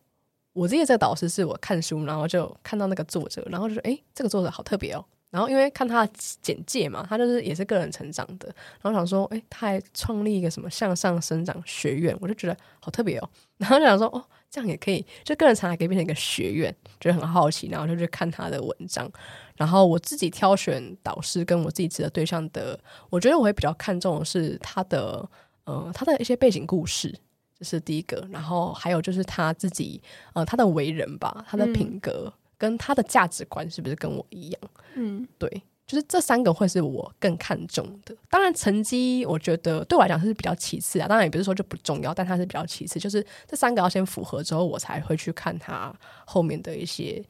[0.54, 5.04] 我自己这个导师是我看书，然后就看到那个作者，然后就说，哎，这个作者好特别哦。
[5.30, 6.12] 然后因为看他的
[6.42, 8.48] 简介嘛，他就是也是个人成长的，
[8.82, 13.30] 然后想说，哎，他还创立一个什么向上生长学院，我就觉得好特别哦。
[13.58, 19.12] 然后就想说，哦，这样也可以，就个人成长可以变成一个学院，觉得很好奇，然后就去看他的文章。
[19.56, 25.28] 然后我自己挑选导师跟我自己指的对象的，我觉得我会比较看重的是他的，
[25.66, 27.14] 呃，他的一些背景故事，
[27.60, 28.26] 这是第一个。
[28.32, 30.02] 然后还有就是他自己，
[30.34, 32.32] 呃，他的为人吧，他的品格。
[32.58, 34.62] 跟他的价值观是不是跟我一样？
[34.96, 35.50] 嗯，对，
[35.86, 38.16] 就是这三个会是我更看重的。
[38.30, 41.08] 当然，成绩我觉得对我来讲是比较其次啊。
[41.08, 43.00] 当然也不是说就不重要，但它是比较其次。
[43.00, 45.94] 就是这三个要先符合之后，我才会去看他
[46.26, 47.24] 后面的一些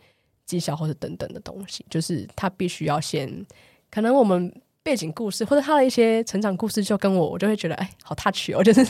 [0.45, 1.85] 绩效或者等等的东西。
[1.89, 3.45] 就是他必须要先，
[3.91, 4.61] 可能我们。
[4.87, 8.85] 背景故事或者他的一些成长故事，就跟我我就会觉得哎，好 touch 哦， 就是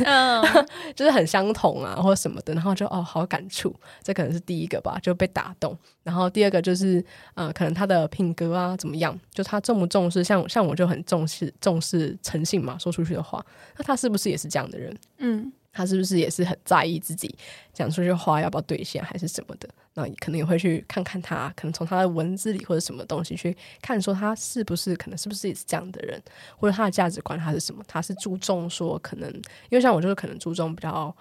[0.96, 5.76] 就是很相同啊，或者什么的，然后就哦，好感触，这可能是第一个吧，就被打动。
[6.04, 13.44] 然后第二个就是呃，可能他的品格啊怎么样，就他重不重视，像像我就很重视重视诚信嘛，说出去的话，
[13.76, 14.96] 那他是不是也是这样的人？
[15.18, 15.52] 嗯。
[15.74, 17.36] 他是不是也是很在意自己
[17.72, 19.70] 讲出去话要不要兑现，还是什么的？
[19.98, 26.22] 那可能也会去看看他，可能从他的文字里或者什么东西去看，说他是不是可能是不是也是这样的人，
[26.56, 27.84] 或者他的价值观他是什么？
[27.88, 29.28] 他是注重说可能，
[29.70, 31.16] 因为像我就是可能注重比较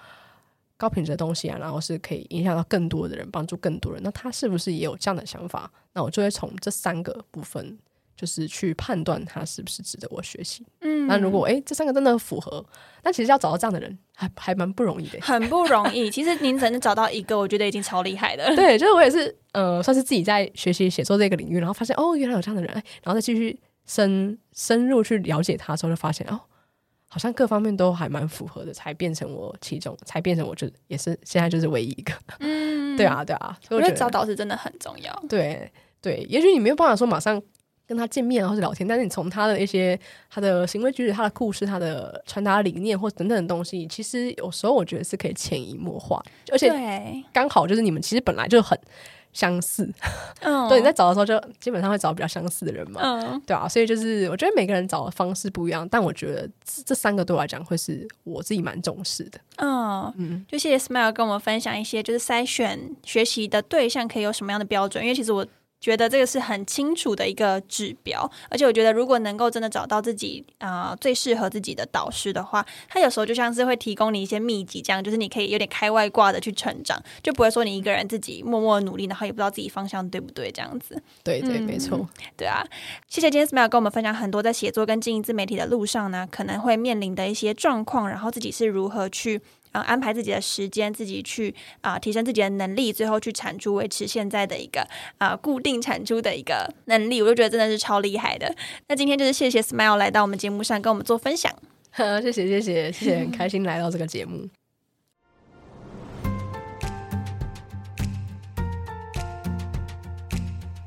[0.76, 4.02] 高品质的东西啊，然后是可以影响到更多的人，帮助更多人。
[4.02, 5.70] 那他是不是也有这样的想法？
[5.94, 7.78] 那我就会从这三个部分。
[8.16, 10.66] 就是去判断他是不是值得我学习。
[10.80, 12.64] 嗯，那如果哎这三个真的符合，
[13.04, 16.10] 那其实要找到这样的人还还蛮不容易的，很不容易。
[16.10, 18.44] 其实您只能找到一个，我觉得已经超厉害的。
[18.56, 26.40] 对，就是我也是呃，算是自己在学习写作这个领域，然后发现哦，原来有这样的人，哎，然后再继续深深入去了解他之后，就发现哦，
[27.08, 32.14] 好像各方面都还蛮符合的，才变成我其中，才变成我就也是现在就是唯一一个。
[32.40, 35.24] 嗯， 对啊，对啊，我觉得找导师真的很重要。
[35.28, 37.42] 对对，也许你没有办法说马上。
[37.86, 46.20] 跟他见面或是聊天，但是你从他的一些他的行为举止、他的故事、他的传达理念或等等的东西，其实有时候我觉得是可以潜移默化，
[46.50, 46.72] 而且
[47.32, 48.76] 刚好就是你们其实本来就很
[49.32, 49.88] 相似，
[50.40, 56.48] 嗯，对，你在找的时候就基本上会找比较相似的人嘛，嗯，对啊，所以就是我觉得每个人找的方式不一样，但我觉得
[56.84, 60.12] 这三个对我来讲会是我自己蛮重视的，嗯。
[60.16, 65.46] 嗯，就谢谢 Smile 跟我们分享一些就是筛选学习的对象可以有什么样的标准，因为其实我。
[65.80, 81.00] 觉得这个是很清楚的一个指标，而且我觉得如果能够真的找到自己啊最适合自己的导师的话，他有时候就像是会提供你一些秘籍，这样就是你可以有点开外挂的去成长，就不会说你一个人自己默默努力，然后也不知道自己方向对不对这样子。
[81.22, 82.64] 对对，没错，对啊。
[83.08, 89.40] 谢谢今天 Smile 跟我们分享很多在写作跟经营自媒体的路上呢，可能会面临的一些状况，然后自己是如何去。
[89.80, 94.86] 安排自己的时间，自己去啊提升自己的能力，最后去产出维持现在的一个
[95.18, 98.54] 啊固定产出的一个能力，我就觉得真的是超厉害的。
[98.88, 101.52] 那今天就是谢谢 Smile 来到我们节目上跟我们做分享，
[101.96, 104.48] 谢谢谢谢谢谢，很 开心来到这个节目。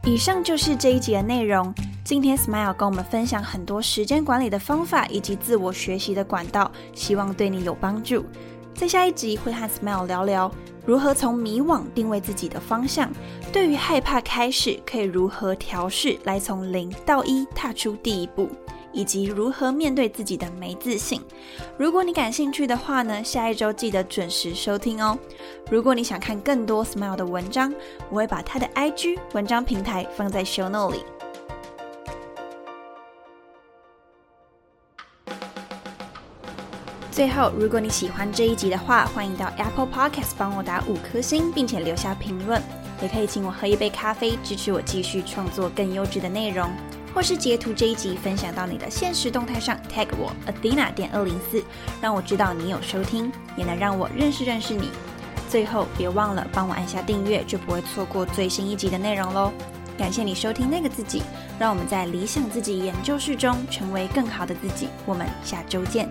[0.06, 1.72] 以上就是这一集的内容。
[2.04, 8.26] 今天 Smile 跟我们分享很多时间管理的方法以及自我学习的管道，希望对你有帮助。
[8.80, 10.50] 在下一集会和 Smile 聊聊
[10.86, 13.12] 如何从迷惘定位自己的方向，
[13.52, 18.48] 对于害怕开始可以如何调试，来从零到一踏出第一步。
[18.92, 21.22] 以及如何面对自己的没自信。
[21.78, 25.16] 如果你感兴趣的话呢，下一周记得准时收听哦。
[25.70, 27.72] 如果你想看更多 Smile 的文章，
[28.10, 31.04] 我会把他的 IG 文章平台放在 Show Note 里。
[37.20, 42.64] 最后，如果你喜欢这一集的话，欢迎到 Apple Podcast 帮我打五颗星，并且留下评论。
[43.02, 46.72] 也可以请我喝一杯咖啡，支持我继续创作更优质的内容，
[47.14, 51.62] 或是截图这一集分享到你的现实动态上，tag 我 Athena 点二零四，
[52.02, 54.90] 让我知道你有收听，也能让我认识认识你。
[55.50, 59.52] 最后，别忘了帮我按下订阅，就不会错过最新一集的内容喽。
[59.98, 61.22] 感谢你收听那个自己，
[61.60, 64.88] 让我们在理想自己研究室中成为更好的自己。
[65.06, 66.10] 我们下周见。